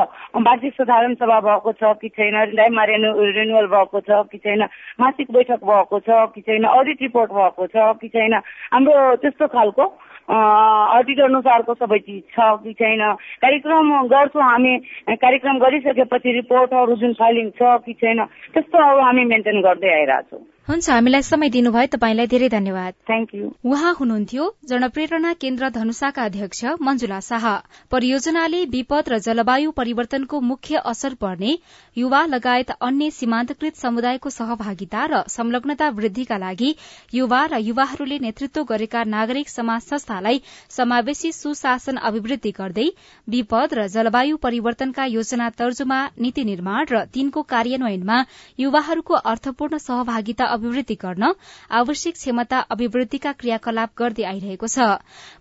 वार्षिक 0.48 0.74
साधारण 0.74 1.14
सभा 1.20 1.40
भएको 1.42 1.72
छ 1.82 1.92
कि 2.00 2.10
छैन 2.16 2.56
दाइमा 2.56 2.84
रेनु 2.86 3.12
रिन्युअल 3.36 3.68
भएको 3.68 4.00
छ 4.08 4.24
कि 4.32 4.38
छैन 4.38 4.64
मासिक 5.02 5.32
बैठक 5.34 5.60
भएको 5.66 6.00
छ 6.08 6.24
कि 6.32 6.42
छैन 6.42 6.64
अडिट 6.72 7.02
रिपोर्ट 7.02 7.32
भएको 7.34 7.68
छ 7.68 7.92
कि 8.00 8.08
छैन। 8.16 8.34
हाम्रो 8.72 9.16
त्यस्तो 9.20 9.48
खालको 9.50 9.86
अडिट 10.30 11.20
अनुसारको 11.22 11.74
सबै 11.74 12.00
चिज 12.00 12.22
छ 12.34 12.50
कि 12.64 12.74
छैन। 12.74 13.02
कार्यक्रम 13.42 13.92
गर्छौँ 14.08 14.44
हामी। 14.44 14.78
कार्यक्रम 15.22 15.60
गरिसकेपछि 15.60 16.32
रिपोर्टहरू 16.32 16.96
जुन 16.98 17.14
फाइलिङ 17.14 17.50
छ 17.62 17.78
कि 17.86 17.94
छैन 17.94 18.26
त्यस्तो 18.54 18.78
अब 18.90 19.00
हामी 19.00 19.26
मेन्टेन 19.26 19.62
गर्दै 19.62 19.94
आइरहेछौँ। 19.94 20.44
हुन्छ 20.68 20.90
हामीलाई 20.90 21.22
समय 21.22 21.50
दिनुभयो 21.50 21.88
तपाईँलाई 21.88 22.28
धेरै 22.28 22.48
धन्यवाद। 22.50 22.94
थ्याङ्क 23.06 23.34
यू 23.36 23.50
उहाँ 23.64 23.94
हुनुहुन्थ्यो 23.96 24.46
जनप्रेरणा 24.70 25.34
केन्द्र 25.42 25.68
धनुषाका 25.72 26.24
अध्यक्ष 26.24 26.64
मंजुला 26.82 27.20
शाह। 27.22 27.46
परियोजनाले 27.92 28.64
विपद 28.72 29.10
र 29.10 29.20
जलवायु 29.20 29.72
परिवर्तनको 29.72 30.40
मुख्य 30.44 30.82
असर 30.84 31.14
पर्ने 31.22 31.52
युवा 31.98 32.22
लगायत 32.28 32.72
अन्य 32.82 33.10
सीमान्तकृत 33.12 33.76
समुदायको 33.76 34.30
सहभागिता 34.30 35.04
र 35.06 35.22
संलग्नता 35.28 35.90
वृद्धिका 36.00 36.38
लागि 36.38 36.74
युवा 37.14 37.44
र 37.46 37.62
युवाहरूले 37.62 38.18
नेतृत्व 38.26 38.64
गरेका 38.66 39.04
नागरिक 39.08 39.50
समाज 39.50 39.82
संस्थालाई 39.84 40.42
समावेशी 40.72 41.32
सुशासन 41.34 42.02
अभिवृद्धि 42.04 42.52
गर्दै 42.58 42.88
विपद 43.28 43.74
र 43.74 43.88
जलवायु 43.98 44.42
परिवर्तनका 44.48 45.06
योजना 45.14 45.50
तर्जुमा 45.62 46.02
नीति 46.20 46.44
निर्माण 46.46 46.86
र 46.92 47.06
तीनको 47.14 47.48
कार्यान्वयनमा 47.56 48.20
युवाहरूको 48.60 49.24
अर्थपूर्ण 49.28 49.84
सहभागिता 49.86 50.54
अभिवृद्धि 50.56 50.96
गर्न 51.02 51.34
आवश्यक 51.74 52.14
क्षमता 52.14 52.60
अभिवृद्धिका 52.72 53.32
क्रियाकलाप 53.42 53.92
गर्दै 53.98 54.24
आइरहेको 54.26 54.68
छ। 54.68 54.88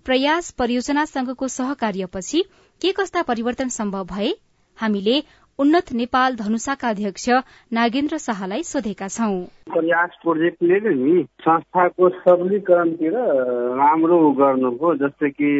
प्रयास 0.04 0.50
परियोजनासँगको 0.58 1.48
सहकार्यपछि 1.52 2.44
के 2.80 2.92
कस्ता 2.92 3.22
परिवर्तन 3.22 3.68
सम्भव 3.78 4.04
भए? 4.12 4.34
हामीले 4.78 5.22
उन्नत 5.58 5.92
नेपाल 5.92 6.34
धनुषाका 6.36 6.88
अध्यक्ष 6.88 7.28
नागेन्द्र 7.72 8.18
शाहलाई 8.18 8.62
सोधेका 8.62 9.08
छौं। 9.08 9.36
प्रयास 9.70 10.16
प्रोजेक्टले 10.22 10.78
नि 10.94 11.22
संस्थाको 11.40 12.08
सबलीकरणतिर 12.16 13.14
राम्रो 13.78 14.18
गर्नुभयो। 14.40 14.94
जस्तै 15.02 15.30
कि 15.30 15.50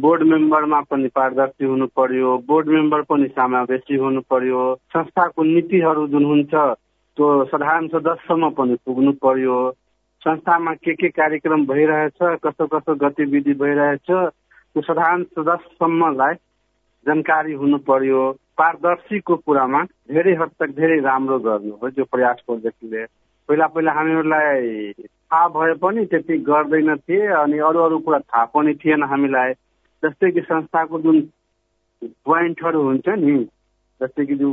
बोर्ड 0.00 0.22
मेम्बरमा 0.32 0.80
पनि 0.88 1.08
पारदर्शी 1.12 1.64
हुनु 1.64 1.86
पर्यो 1.92 2.36
बोर्ड 2.48 2.68
मेम्बर 2.68 3.02
पनि 3.04 3.28
समावेशी 3.36 3.96
हुनु 3.96 4.20
पर्यो। 4.32 4.64
संस्थाको 4.96 5.42
नीतिहरू 5.44 6.06
जुन 6.08 6.24
हुन्छ 6.24 6.54
त्यो 7.18 7.44
साधारण 7.50 7.86
सदस्यसम्म 7.90 8.48
पनि 8.54 8.74
पुग्नु 8.86 9.12
पर्यो। 9.18 9.58
संस्थामा 10.22 10.72
के 10.74 10.94
के 10.94 11.08
कार्यक्रम 11.10 11.64
भइरहेछ 11.66 12.18
कस्तो 12.46 12.66
कस्तो 12.70 12.94
गतिविधि 12.94 13.54
भइरहेछ 13.58 14.06
त्यो 14.06 14.82
साधारण 14.82 15.22
सदस्यसम्मलाई 15.34 16.34
जानकारी 17.06 17.52
हुनु 17.58 17.78
पर्यो। 17.90 18.22
पारदर्शीको 18.58 19.36
कुरामा 19.36 19.82
धेरै 20.14 20.34
हद 20.38 20.50
तक 20.60 20.70
धेरै 20.78 21.00
राम्रो 21.02 21.38
गर्नु 21.42 21.74
हो 21.82 21.90
त्यो 21.90 22.04
प्रयास 22.06 22.38
प्रोजेक्टले 22.46 23.04
पहिला 23.48 23.66
पहिला 23.74 23.92
हामीहरूलाई 23.98 24.92
थाहा 25.02 25.48
भए 25.58 25.74
पनि 25.82 26.04
त्यति 26.06 26.38
गर्दैन 26.46 26.96
थिए 26.96 27.26
अनि 27.42 27.58
अरू 27.66 27.78
अरू 27.82 27.98
कुरा 28.06 28.18
थाहा 28.30 28.44
पनि 28.54 28.74
थिएन 28.78 29.02
हामीलाई। 29.10 29.52
जस्तै 30.02 30.30
कि 30.30 30.40
संस्थाको 30.46 30.98
जुन 31.02 31.20
पोइन्टहरू 32.02 32.82
हुन्छ 32.82 33.08
नि 33.18 33.38
जस्तै 34.00 34.26
कि 34.26 34.34
जो 34.38 34.50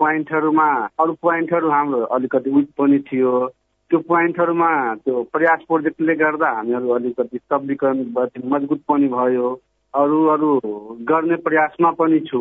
पोइन्टहरूमा 0.00 0.68
अरू 1.00 1.12
पोइन्टहरू 1.22 1.70
हाम्रो 1.70 2.00
अलिकति 2.16 2.50
विक 2.50 2.68
पनि 2.78 2.98
थियो। 3.08 3.32
त्यो 3.90 3.98
पोइन्टहरूमा 4.08 4.70
त्यो 4.94 5.22
प्रयास 5.32 5.60
प्रोजेक्टले 5.68 6.14
गर्दा 6.14 6.50
हामीहरू 6.50 6.88
अलिकति 6.90 7.38
सबलीकरण 7.38 7.98
मजबुत 8.52 8.82
पनि 8.88 9.08
भयो। 9.08 9.48
अरू 9.94 10.18
अरू 10.26 10.50
गर्ने 11.08 11.36
प्रयासमा 11.46 11.90
पनि 12.00 12.20
छु। 12.20 12.40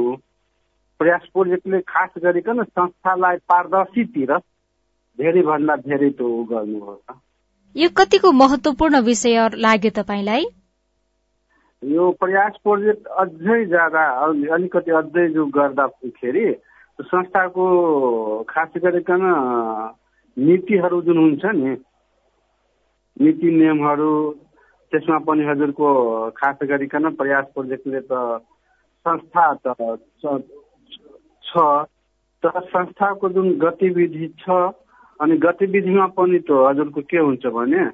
प्रयास 1.00 1.28
प्रोजेक्टले 1.34 1.80
खास 1.88 2.10
गरिकन 2.24 2.64
संस्थालाई 2.64 3.38
पारदर्शीतिर 3.50 4.38
धेरैभन्दा 5.20 5.76
धेरै 5.88 6.10
त्यो 6.10 6.30
गर्नुभयो। 6.44 7.20
यो 7.76 7.90
कतिको 7.98 8.32
महत्वपूर्ण 8.32 9.02
विषय 9.02 9.50
लाग्यो 9.58 9.92
तपाईँलाई? 9.98 10.46
यो 11.84 12.12
प्रयास 12.12 12.54
प्रोजेक्ट 12.64 13.08
अझै 13.18 13.66
ज्यादा 13.66 14.04
अलिकति 14.54 14.92
अझै 14.92 15.28
जो 15.30 15.46
गर्दाखेरि 15.58 16.46
संस्थाको 17.02 18.44
खास 18.44 18.72
गरिकन 18.78 19.22
नीतिहरू 20.38 21.02
जुन 21.02 21.18
हुन्छ 21.18 21.46
नि 21.56 21.76
नीति 23.18 23.52
नियमहरू 23.52 24.12
त्यसमा 24.92 25.18
पनि 25.22 25.44
हजुरको 25.44 25.90
खास 26.32 26.58
गरिकन 26.64 27.10
प्रयास 27.16 27.46
प्रोजेक्टले 27.54 28.02
त 28.02 28.42
संस्था 29.06 29.46
त 29.58 29.76
छ 31.44 31.66
तर 32.44 32.60
संस्थाको 32.68 33.30
जुन 33.30 33.52
गतिविधि 33.60 34.28
छ 34.40 34.60
अनि 35.20 35.38
गतिविधिमा 35.40 36.08
पनि 36.14 36.40
त 36.42 36.60
हजुरको 36.62 37.02
के 37.08 37.18
हुन्छ 37.20 37.46
भने 37.52 37.86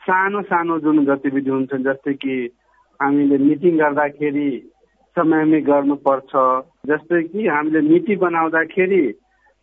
सानो 0.00 0.42
सानो 0.44 0.78
जुन 0.80 1.04
गतिविधि 1.04 1.50
हुन्छ 1.50 1.74
जस्तै 1.82 2.14
कि 2.16 2.36
हामीले 3.00 3.38
मिटिङ 3.40 3.78
गर्दाखेरि 3.78 4.48
समयमै 5.16 5.60
गर्नुपर्छ 5.62 6.44
जस्तै 6.84 7.22
कि 7.22 7.46
हामीले 7.46 7.80
नीति 7.80 8.16
बनाउँदाखेरि 8.16 9.02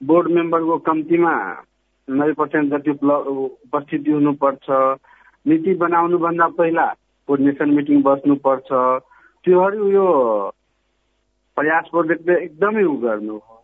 बोर्ड 0.01 0.27
मेम्बरको 0.31 0.77
कम्तीमा 0.77 1.33
नब्बे 2.07 2.33
पर्सेन्ट 2.33 2.73
जति 2.73 2.91
उपस्थिति 2.91 4.11
हुनुपर्छ 4.11 4.65
नीति 5.45 5.73
बनाउनुभन्दा 5.73 6.47
पहिला 6.57 6.85
कोर्डिनेसन 7.27 7.69
मिटिङ 7.69 8.01
बस्नुपर्छ। 8.01 8.69
त्योहरू 9.45 9.91
यो 9.91 10.07
प्रयास 11.57 11.85
प्रोजेक्टले 11.91 12.35
एकदमै 12.43 12.83
उ 12.83 12.95
गर्नु 13.05 13.37
हो। 13.37 13.55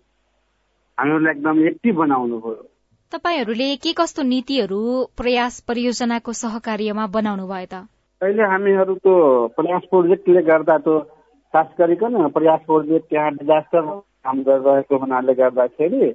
हामीहरूलाई 0.98 1.34
एकदम 1.34 1.66
एक्टिभ 1.68 1.96
बनाउनु 1.96 2.40
भयो। 2.40 2.64
तपाईँहरूले 3.12 3.76
के 3.76 3.94
कस्तो 3.94 4.24
नीतिहरू 4.24 4.82
प्रयास 5.18 5.60
परियोजनाको 5.68 6.34
सहकार्यमा 6.34 7.06
बनाउनु 7.08 7.48
भयो 7.48 7.66
त? 7.66 7.86
अहिले 8.22 8.44
हामीहरूको 8.44 9.14
प्रयास 9.58 9.84
प्रोजेक्टले 9.90 10.42
गर्दा 10.42 10.78
त 10.78 11.17
खास 11.54 11.68
गरिकन 11.80 12.28
प्रयास 12.28 12.62
प्रोजेक्ट 12.66 13.10
त्यहाँ 13.10 13.32
डिजास्टर 13.34 13.82
काम 14.26 14.42
गरिरहेको 14.44 14.98
हुनाले 14.98 15.34
गर्दाखेरि 15.34 16.10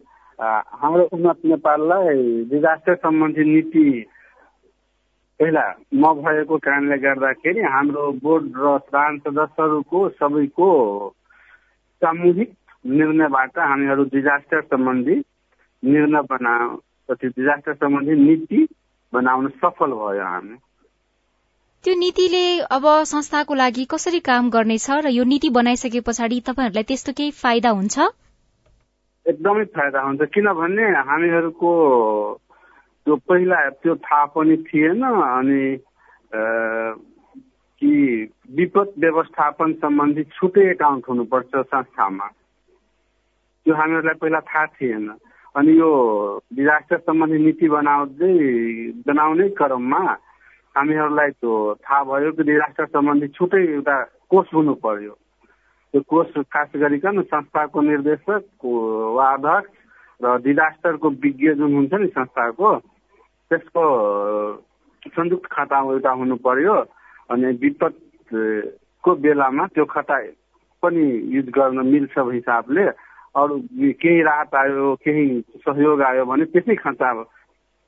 हाम्रो 0.83 1.05
उन्नत 1.13 1.39
नेपाललाई 1.45 2.23
डिजास्टर 2.51 2.95
सम्बन्धी 2.95 3.45
नीति 3.45 3.85
पहिला 5.41 5.65
नभएको 5.95 6.57
कारणले 6.59 6.99
गर्दाखेरि 6.99 7.63
हाम्रो 7.75 8.11
बोर्ड 8.23 8.45
र 8.57 8.77
प्राण 8.91 9.19
सदस्यहरूको 9.19 10.09
सबैको 10.21 10.69
सामूहिक 12.03 12.51
निर्णयबाट 12.87 13.59
हामीहरू 13.59 14.05
डिजास्टर 14.15 14.61
सम्बन्धी 14.71 15.17
निर्णय 15.83 16.23
बना 16.31 16.55
डिजास्टर 17.13 17.75
सम्बन्धी 17.75 18.15
नीति 18.19 18.67
बनाउन 19.13 19.49
सफल 19.63 19.91
भयो 20.03 20.25
हामी। 20.25 20.57
त्यो 21.85 21.95
नीतिले 21.99 22.43
अब 22.71 22.85
संस्थाको 23.11 23.55
लागि 23.55 23.85
कसरी 23.91 24.19
काम 24.21 24.51
गर्नेछ 24.51 24.91
र 25.03 25.11
यो 25.11 25.25
नीति 25.27 25.49
बनाइसके 25.51 26.01
पछाडि 26.01 26.39
तपाईँहरूलाई 26.47 26.83
त्यस्तो 26.83 27.13
केही 27.13 27.31
फाइदा 27.35 27.71
हुन्छ? 27.71 27.99
एकदमै 29.27 29.65
फाइदा 29.75 30.01
हुन्छ। 30.01 30.23
किनभने 30.23 30.85
हामीहरूको 31.11 31.71
त्यो 33.07 33.17
पहिला 33.27 33.59
त्यो 33.83 33.95
थाहा 33.99 34.25
पनि 34.31 34.57
थिएन 34.63 35.03
अनि 35.03 35.63
कि 37.83 37.93
विपद 38.55 38.89
व्यवस्थापन 38.99 39.73
सम्बन्धी 39.83 40.23
छुट्टै 40.39 40.71
एकाउन्ट 40.71 41.09
हुनुपर्छ 41.09 41.67
संस्थामा। 41.67 42.27
त्यो 43.67 43.75
हामीहरूलाई 43.75 44.15
पहिला 44.23 44.41
थाहा 44.41 44.67
थिएन। 44.79 45.09
अनि 45.55 45.79
यो 45.79 45.91
डिजास्टर 46.55 46.99
सम्बन्धी 47.11 47.39
नीति 47.45 47.69
बनाउँदै 47.69 48.35
बनाउने 49.07 49.49
क्रममा 49.59 50.03
हामीहरूलाई 50.77 51.31
त्यो 51.31 51.53
थाहा 51.85 52.03
भयो 52.05 52.33
कि 52.33 52.43
डिजास्टर 52.43 52.87
सम्बन्धी 52.87 53.29
छुट्टै 53.29 53.63
एउटा 53.67 53.97
कोष 54.31 54.55
हुनु 54.55 54.75
पर्यो। 54.75 55.15
त्यो 55.95 56.01
कोष 56.09 56.29
खास 56.49 56.71
गरिकन 56.77 57.23
संस्थाको 57.23 57.81
निर्देशक 57.81 58.65
वा 59.17 59.27
अध्यक्ष 59.33 59.73
र 60.21 60.37
डिजास्टरको 60.39 61.09
विज्ञ 61.23 61.55
जुन 61.55 61.75
हुन्छ 61.75 61.95
नि 61.95 62.07
संस्थाको 62.07 62.69
त्यसको 63.51 63.85
संयुक्त 65.07 65.47
खाता 65.53 65.79
एउटा 65.93 66.11
हुनु 66.11 66.37
पर्यो 66.37 66.75
अनि 67.31 67.53
विपदको 67.63 69.15
बेलामा 69.15 69.67
त्यो 69.67 69.85
खाता 69.85 70.17
पनि 70.83 71.05
युज 71.37 71.49
गर्न 71.49 71.87
मिल्छ 71.87 72.19
हिसाबले 72.33 72.85
अरू 73.35 73.59
केही 74.01 74.23
राहत 74.23 74.55
आयो 74.55 74.95
केही 75.05 75.27
सहयोग 75.67 76.03
आयो 76.03 76.25
भने 76.25 76.45
त्यसै 76.45 76.75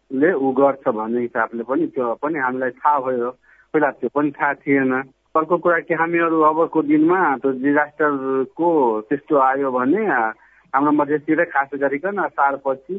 खाताले 0.05 0.33
ऊ 0.33 0.53
गर्छ 0.53 0.89
भन्ने 0.89 1.21
हिसाबले 1.21 1.63
पनि 1.65 1.87
त्यो 1.95 2.15
पनि 2.23 2.39
हामीलाई 2.39 2.71
थाहा 2.71 2.99
भयो। 3.01 3.31
पहिला 3.73 3.91
त्यो 3.91 4.09
पनि 4.15 4.31
थाहा 4.31 4.55
थिएन। 4.61 4.93
अर्को 5.35 5.57
कुरा 5.59 5.79
कि 5.89 5.95
हामीहरू 5.95 6.41
अबको 6.41 6.83
दिनमा 6.83 7.21
त्यो 7.43 7.51
डिजास्टरको 7.65 8.69
त्यस्तो 9.09 9.35
आयो 9.35 9.71
भने 9.71 10.05
हाम्रो 10.75 10.93
मधेसतिर 10.93 11.45
खास 11.51 11.71
गरिकन 11.81 12.21
सारपछि 12.37 12.97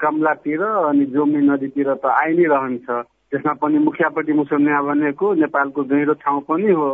कमलातिर 0.00 0.62
अनि 0.62 1.04
जोमी 1.12 1.40
नदीतिर 1.48 1.88
त 2.00 2.04
आइ 2.06 2.30
नै 2.38 2.46
रहन्छ। 2.48 2.88
त्यसमा 3.32 3.52
पनि 3.60 3.78
मुखियापट्टि 3.84 4.32
मुसर्निया 4.32 4.80
भनेको 4.88 5.26
नेपालको 5.42 5.80
गहिरो 5.90 6.14
ठाउँ 6.22 6.40
पनि 6.48 6.70
हो। 6.72 6.88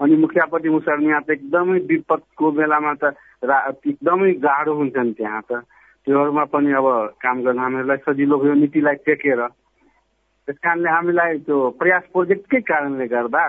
अनि 0.00 0.14
मुखियापट्टि 0.16 0.68
मुसर्निया 0.68 1.18
त 1.20 1.30
एकदमै 1.30 1.78
विपदको 1.88 2.50
बेलामा 2.58 2.92
त 3.00 3.14
एकदमै 3.86 4.32
गाह्रो 4.44 4.72
हुन्छन् 4.74 5.14
त्यहाँ 5.16 5.42
त। 5.48 5.64
त्योहरूमा 6.06 6.44
पनि 6.52 6.72
अब 6.78 6.86
काम 7.22 7.42
गर्न 7.42 7.58
हामीहरूलाई 7.58 7.98
सजिलो 8.06 8.36
भयो 8.38 8.54
नीतिलाई 8.62 8.94
टेकेर। 9.06 9.40
त्यस 10.48 10.58
कारणले 10.58 10.88
हामीलाई 10.90 11.38
त्यो 11.46 11.58
प्रयास 11.78 12.02
प्रोजेक्टकै 12.12 12.60
कारणले 12.70 13.06
गर्दा 13.06 13.44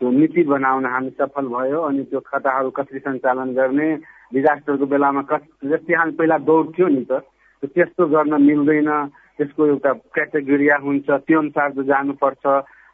त्यो 0.00 0.10
नीति 0.10 0.42
बनाउन 0.52 0.86
हामी 0.86 1.10
सफल 1.18 1.46
भयो 1.56 1.80
अनि 1.88 2.02
त्यो 2.10 2.20
खताहरू 2.20 2.70
कसरी 2.76 2.98
सञ्चालन 3.00 3.52
गर्ने 3.56 3.88
डिजास्टरको 4.32 4.86
बेलामा 4.92 5.22
कस 5.30 5.42
जस्तै 5.72 5.94
हामी 6.00 6.12
पहिला 6.20 6.38
दौड्थ्यो 6.48 6.88
नि 6.88 7.04
त 7.08 7.24
त्यस्तो 7.64 8.06
गर्न 8.12 8.34
मिल्दैन। 8.44 8.90
त्यसको 9.36 9.66
एउटा 9.66 9.92
क्याटेगोरिया 10.14 10.76
हुन्छ 10.84 11.08
त्यो 11.10 11.38
अनुसार 11.40 11.68
जानुपर्छ। 11.90 12.44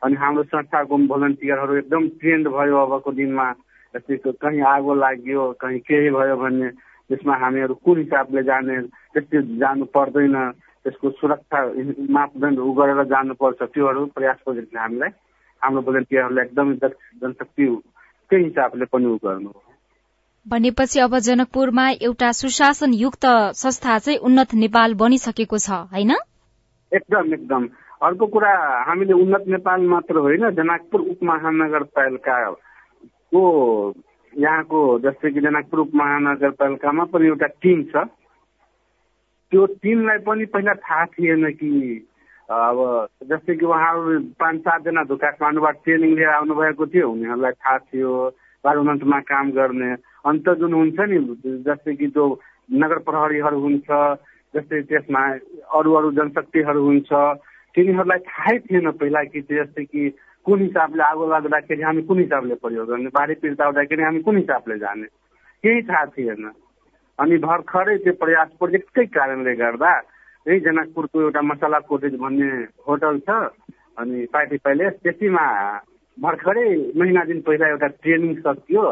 अनि 0.05 0.15
हाम्रो 0.23 0.43
संस्थाको 0.47 0.97
भोलिन्टियरहरू 1.11 1.75
एकदम 1.83 2.03
ट्रेन्ड 2.23 2.47
भयो 2.55 2.77
अबको 2.87 3.11
दिनमा। 3.19 3.47
जस्तै 3.95 4.17
कहीँ 4.43 4.63
आगो 4.63 4.95
लाग्यो 4.95 5.43
कहीँ 5.63 5.81
केही 5.87 6.11
भयो 6.19 6.37
भने 6.37 6.69
त्यसमा 7.11 7.35
हामीहरू 7.37 7.75
कुन 7.75 7.99
हिसाबले 7.99 8.43
जाने 8.43 8.81
त्यस्तै 9.15 9.43
जानु 9.57 9.85
पर्दैन। 9.85 10.37
त्यसको 10.85 11.11
सुरक्षा 11.11 11.61
मापदण्ड 12.11 12.59
उ 12.59 12.73
गरेर 12.73 13.03
जानुपर्छ। 13.05 13.63
त्योहरू 13.63 14.07
प्रयास 14.07 14.39
प्रोजेक्टले 14.45 14.81
हामीलाई। 14.81 15.11
हाम्रो 15.63 15.83
भोलिन्टियरहरूलाई 15.83 16.45
एकदमै 16.45 16.75
जनशक्तिकै 17.23 18.43
हिसाबले 18.43 18.85
पनि 18.85 19.07
उ 19.07 19.17
गर्नु 19.25 19.51
भनेपछि 20.47 21.01
अब 21.01 21.19
जनकपुरमा 21.19 21.87
एउटा 22.01 22.31
सुशासन 22.33 22.93
युक्त 22.95 23.27
संस्था 23.55 23.99
चाहिँ 23.99 24.19
उन्नत 24.19 24.55
नेपाल 24.55 24.95
बनिसकेको 24.95 25.59
छ 25.59 25.71
होइन? 25.91 26.13
एकदम 26.93 27.35
एकदम। 27.35 27.63
अर्को 28.03 28.27
कुरा 28.27 28.53
हामीले 28.87 29.13
उन्नत 29.13 29.45
नेपाल 29.49 29.87
मात्र 29.87 30.19
होइन 30.19 30.51
जनकपुर 30.51 31.01
उपमहानगरपालिका 31.01 32.37
को 33.33 33.43
यहाँको 34.37 34.81
जस्तै 35.01 35.31
कि 35.33 35.41
जनकपुर 35.41 35.81
उपमहानगरपालिकामा 35.81 37.05
पनि 37.13 37.27
एउटा 37.27 37.47
टिम 37.63 37.83
छ। 37.93 38.05
त्यो 39.53 39.67
टिमलाई 39.83 40.19
पनि 40.27 40.45
पहिला 40.53 40.75
थाहा 40.85 41.05
थिएन 41.15 41.45
कि 41.57 41.71
अब 42.49 42.79
जस्तै 43.31 43.55
कि 43.57 43.67
उहाँहरू 43.67 44.19
पाँच 44.41 44.61
सातजना 44.61 45.03
काठमाडौँबाट 45.15 45.77
ट्रेनिङ 45.85 46.15
लिएर 46.17 46.29
आउनुभएको 46.29 46.87
थियो 46.87 47.11
उनीहरूलाई 47.11 47.53
थाहा 47.53 47.79
थियो 47.79 48.13
पार्लिमेन्टमा 48.65 49.21
काम 49.31 49.51
गर्ने। 49.53 49.91
अन्त 50.27 50.47
जुन 50.61 50.73
हुन्छ 50.75 50.99
नि 51.01 51.19
जस्तै 51.65 51.95
कि 51.97 52.07
जो 52.13 52.25
नगर 52.83 52.99
प्रहरीहरू 53.09 53.59
हुन्छ 53.61 53.89
जस्तै 54.55 54.81
त्यसमा 54.91 55.23
अरू 55.79 55.91
अरू 55.99 56.13
जनशक्तिहरू 56.19 56.83
हुन्छ 56.85 57.11
तिनीहरूलाई 57.75 58.19
थाहै 58.31 58.59
थिएन 58.67 58.91
पहिला 59.01 59.23
कि 59.33 59.41
जस्तै 59.51 59.85
कि 59.85 60.03
कुन 60.47 60.61
हिसाबले 60.61 61.03
आगो 61.03 61.27
लाग्दाखेरि 61.31 61.83
हामी 61.83 62.03
कुन 62.09 62.19
हिसाबले 62.19 62.55
प्रयोग 62.63 62.87
गर्ने? 62.89 63.11
बाढी 63.11 63.35
पीडित 63.43 63.61
आउँदाखेरि 63.61 64.03
हामी 64.03 64.21
कुन 64.23 64.37
हिसाबले 64.37 64.79
जाने? 64.79 65.07
केही 65.65 65.83
थाहा 65.89 66.05
थिएन। 66.15 66.45
अनि 67.19 67.37
भर्खरै 67.43 67.97
त्यो 68.05 68.13
प्रयास 68.23 68.49
प्रोजेक्टकै 68.59 69.05
कारणले 69.17 69.55
गर्दा 69.59 69.93
यही 70.47 70.61
जनकपुरको 70.61 71.21
एउटा 71.21 71.43
मसला 71.43 71.79
कोटेज 71.91 72.15
भन्ने 72.23 72.51
होटल 72.87 73.19
छ 73.27 73.31
अनि 73.99 74.25
पार्टी 74.33 74.57
प्यालेस 74.63 74.95
त्यसैमा 75.03 75.47
भर्खरै 76.19 76.69
महिना 76.95 77.25
दिन 77.25 77.41
पहिला 77.47 77.67
एउटा 77.69 77.89
ट्रेनिङ 78.03 78.35
सकियो। 78.47 78.85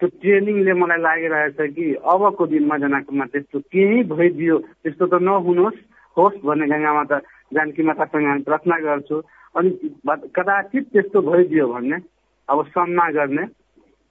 त्यो 0.00 0.08
ट्रेनिङले 0.22 0.72
मलाई 0.72 1.00
लागिरहेछ 1.02 1.58
कि 1.76 1.86
अबको 2.12 2.46
दिनमा 2.46 2.76
जनकपुरमा 2.78 3.24
त्यस्तो 3.32 3.58
केही 3.74 4.02
भइदियो 4.14 4.56
त्यस्तो 4.82 5.06
त 5.06 5.14
नहुनुहोस् 5.20 5.84
होस् 6.16 6.44
भन्ने 6.46 6.66
गङ्गामा 6.72 7.04
त 7.10 7.12
जानकी 7.54 7.82
हामी 7.82 8.42
प्रार्थना 8.48 8.76
गर्छु। 8.86 9.16
अनि 9.54 9.70
कदाचित 10.36 10.84
त्यस्तो 10.92 11.20
भइदियो 11.22 11.66
भने 11.68 11.96
अब 12.48 12.64
सामना 12.66 13.10
गर्ने 13.10 13.46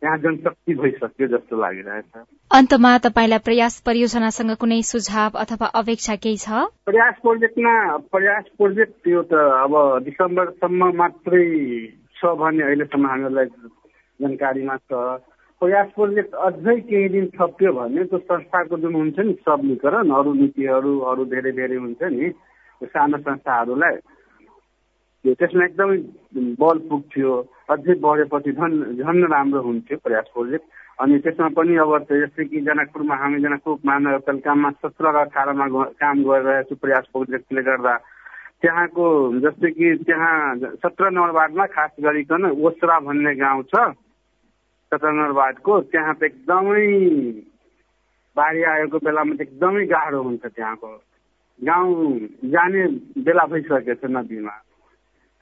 यहाँ 0.01 0.17
जनशक्ति 0.17 0.73
भइसक्यो 0.73 1.27
जस्तो 1.27 1.57
लागिरहेछ। 1.61 2.25
अन्तमा 2.51 2.91
तपाईँलाई 2.97 3.39
प्रयास 3.39 3.79
परियोजनासँग 3.85 4.51
कुनै 4.55 4.81
सुझाव 4.83 5.37
अथवा 5.41 5.67
अपेक्षा 5.81 6.15
केही 6.15 6.37
छ? 6.37 6.49
प्रयास 6.85 7.15
प्रोजेक्टमा 7.21 7.73
प्रयास 8.13 8.43
प्रोजेक्ट 8.57 9.07
यो 9.07 9.21
त 9.25 9.33
अब 9.63 9.73
डिसेम्बरसम्म 10.05 10.91
मात्रै 10.97 11.45
छ 12.13 12.33
भन्ने 12.37 12.63
अहिलेसम्म 12.63 13.07
हामीहरूलाई 13.07 13.49
जानकारीमा 14.19 14.75
छ 14.85 15.01
प्रयास 15.61 15.87
प्रोजेक्ट 15.95 16.33
अझै 16.45 16.75
केही 16.89 17.09
दिन 17.09 17.25
थप्यो 17.33 17.71
भने 17.73 18.03
त्यो 18.05 18.19
संस्थाको 18.19 18.77
जुन 18.77 18.95
हुन्छ 18.95 19.19
नि 19.19 19.33
सबलीकरण 19.41 20.13
अरू 20.13 20.33
नीतिहरू 20.33 20.93
अरू 21.09 21.25
धेरै 21.33 21.51
धेरै 21.57 21.77
हुन्छ 21.77 22.01
नि 22.13 22.29
सानो 22.85 23.17
संस्थाहरूलाई 23.17 23.97
थियो। 25.27 25.35
त्यसमा 25.35 25.63
एकदमै 25.65 25.97
बल 26.55 26.77
पुग्थ्यो 26.87 27.31
अझै 27.67 27.93
बढेपछि 27.99 28.51
झन् 28.55 28.75
झन् 28.95 29.23
राम्रो 29.27 29.61
हुन्थ्यो 29.61 29.97
प्रयास 29.99 30.27
प्रोजेक्ट 30.33 30.65
अनि 31.03 31.19
त्यसमा 31.19 31.47
पनि 31.57 31.75
अब 31.83 31.91
जस्तै 32.09 32.45
कि 32.47 32.61
जनकपुरमा 32.63 33.15
हामी 33.21 33.39
जनकपुर 33.43 33.77
महानगरपालिकामा 33.85 34.69
सत्र 34.81 35.05
र 35.11 35.17
अठारमा 35.27 35.65
काम 35.99 36.17
गरिरहेको 36.23 36.69
छु 36.69 36.75
प्रयास 36.81 37.05
प्रोजेक्टले 37.11 37.61
गर्दा। 37.67 37.95
त्यहाँको 38.61 39.05
जस्तै 39.43 39.69
कि 39.77 39.87
त्यहाँ 40.07 40.35
सत्र 40.81 41.09
नम्बर 41.11 41.31
वार्डमा 41.37 41.65
खास 41.75 41.91
गरिकन 42.01 42.45
ओसरा 42.57 42.99
भन्ने 43.05 43.35
गाउँ 43.35 43.63
छ। 43.69 43.75
सत्र 44.91 45.11
नम्बर 45.11 45.31
वार्डको 45.37 45.73
त्यहाँ 45.91 46.15
त 46.15 46.23
एकदमै 46.23 46.85
बाढी 48.37 48.61
आएको 48.63 48.97
बेलामा 49.05 49.35
त 49.35 49.41
एकदमै 49.45 49.85
गाह्रो 49.85 50.21
हुन्छ 50.23 50.45
त्यहाँको। 50.45 50.89
गाउँ 51.59 51.93
जाने 52.49 52.81
बेला 53.21 53.45
भइसकेको 53.51 53.93
छ 54.01 54.09
नदीमा। 54.09 54.55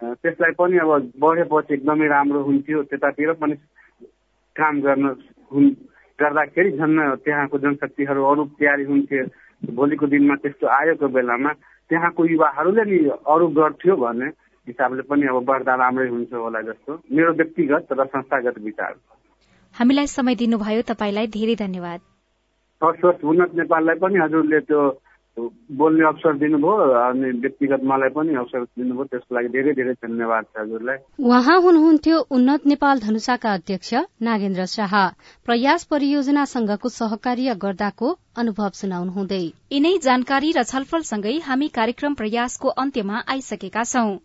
त्यसलाई 0.03 0.51
पनि 0.51 0.77
अब 0.77 1.11
बढेपछि 1.19 1.73
एकदमै 1.73 2.07
राम्रो 2.07 2.43
हुन्थ्यो 2.43 2.83
त्यतातिर 2.83 3.33
पनि 3.33 3.55
काम 4.55 4.81
गर्न 4.81 5.05
गर्दाखेरि 6.19 6.71
झन् 6.71 7.15
त्यहाँको 7.15 7.57
जनशक्तिहरू 7.57 8.23
अरू 8.23 8.43
तयारी 8.59 8.83
हुन्थ्यो 8.83 9.23
भोलिको 9.73 10.07
दिनमा 10.07 10.35
त्यस्तो 10.35 10.67
आएको 10.67 11.07
बेलामा 11.07 11.51
त्यहाँको 11.89 12.25
युवाहरूले 12.25 12.83
नि 12.83 12.97
अरू 13.07 13.47
गर्थ्यो 13.47 13.95
भन्ने 13.95 14.25
हिसाबले 14.67 15.01
पनि 15.01 15.27
अब 15.27 15.43
बढ्दा 15.45 15.75
राम्रै 15.75 16.07
हुन्छ 16.09 16.33
होला 16.33 16.61
जस्तो। 16.61 16.93
मेरो 17.11 17.33
व्यक्तिगत 17.33 17.87
र 17.91 18.05
संस्थागत 18.05 18.59
विचार। 18.59 18.93
हामीलाई 19.75 20.07
समय 20.07 20.35
दिनुभयो। 20.35 20.81
तपाईँलाई 20.81 21.27
धेरै 21.27 21.55
धन्यवाद। 21.55 21.99
हस् 22.81 23.05
हस् 23.05 23.25
उन्नत 23.25 23.51
नेपाललाई 23.55 23.95
पनि 23.95 24.19
हजुरले 24.19 24.59
त्यो 24.59 24.81
बोल्ने 25.37 26.05
अवसर 26.07 26.37
दिनुभयो 26.37 26.73
अनि 26.99 27.31
व्यक्तिगत 27.39 27.81
मलाई 27.83 28.09
पनि 28.09 28.35
अवसर 28.35 28.63
दिनुभयो। 28.63 29.03
त्यसको 29.03 29.35
लागि 29.35 29.49
धेरै 29.55 29.73
धेरै 29.73 29.93
धन्यवाद 29.93 30.45
छ 30.45 30.59
हजुरलाई। 30.59 30.97
उहाँ 31.19 31.57
हुनुहुन्थ्यो 31.61 32.19
उन्नत 32.31 32.65
नेपाल 32.65 32.99
धनुषाका 32.99 33.53
अध्यक्ष 33.53 33.93
नागेन्द्र 34.21 34.65
शाह। 34.65 34.95
प्रयास 35.45 35.83
परियोजनासँगको 35.91 36.89
सहकार्य 36.89 37.55
गर्दाको 37.55 38.15
अनुभव 38.37 38.69
सुनाउनुहुँदै। 38.81 39.43
यिनै 39.71 39.93
जानकारी 40.07 40.51
र 40.51 40.63
छलफलसँगै 40.63 41.37
हामी 41.47 41.67
कार्यक्रम 41.67 42.13
प्रयासको 42.13 42.67
अन्त्यमा 42.83 43.23
आइसकेका 43.27 43.83
छौं। 43.83 44.17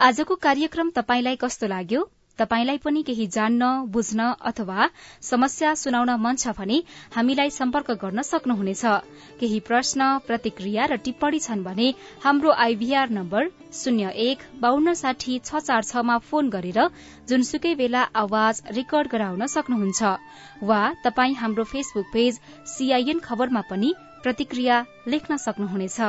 आजको 0.00 0.34
कार्यक्रम 0.48 0.90
तपाईंलाई 0.90 1.36
कस्तो 1.36 1.66
लाग्यो? 1.66 2.08
तपाईंलाई 2.38 2.78
पनि 2.84 3.02
केही 3.02 3.26
जान्न 3.34 3.66
बुझ्न 3.94 4.24
अथवा 4.50 4.88
समस्या 5.22 5.74
सुनाउन 5.76 6.10
मन 6.20 6.36
छ 6.36 6.54
भने 6.58 6.78
हामीलाई 7.14 7.50
सम्पर्क 7.50 7.90
गर्न 8.02 8.22
सक्नुहुनेछ। 8.22 8.84
केही 9.40 9.60
प्रश्न 9.68 10.08
प्रतिक्रिया 10.26 10.86
र 10.86 10.96
टिप्पणी 11.04 11.40
छन् 11.46 11.64
भने 11.64 11.88
हाम्रो 12.24 12.50
आइभीआर 12.66 13.10
नम्बर 13.18 13.48
शून्य 13.74 14.10
एक 14.26 14.42
बान्न 14.60 14.94
साठी 14.94 15.38
छ 15.40 15.62
चार 15.68 15.82
छमा 15.84 16.18
फोन 16.26 16.50
गरेर 16.50 16.80
जुनसुकै 17.28 17.74
बेला 17.76 18.02
आवाज 18.16 18.62
रेकर्ड 18.76 19.14
गराउन 19.14 19.46
सक्नुहुन्छ 19.54 20.02
वा 20.64 20.82
तपाई 21.06 21.32
हाम्रो 21.40 21.64
फेसबुक 21.72 22.12
पेज 22.12 22.40
सीआईएन 22.74 23.18
खबरमा 23.26 23.66
पनि 23.70 23.94
प्रतिक्रिया 24.22 24.84
लेख्न 25.06 25.36
सक्नुहुनेछ। 25.38 26.00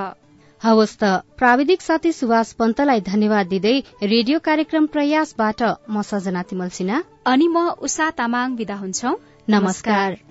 हवस् 0.65 0.97
त। 0.97 1.03
प्राविधिक 1.37 1.81
साथी 1.81 2.11
सुभाष 2.11 2.51
पन्तलाई 2.59 3.01
धन्यवाद 3.05 3.47
दिँदै 3.47 3.75
रेडियो 4.03 4.39
कार्यक्रम 4.47 4.85
प्रयासबाट 4.89 5.61
म 5.89 6.01
सजना 6.01 6.41
तिमल 6.49 6.69
सिन्हा। 6.77 7.01
अनि 7.27 7.47
म 7.47 7.67
उषा 7.85 8.09
तामाङ 8.17 8.55
विदा 8.55 8.75
हुन्छौ। 8.75 9.17
नमस्कार। 9.47 10.24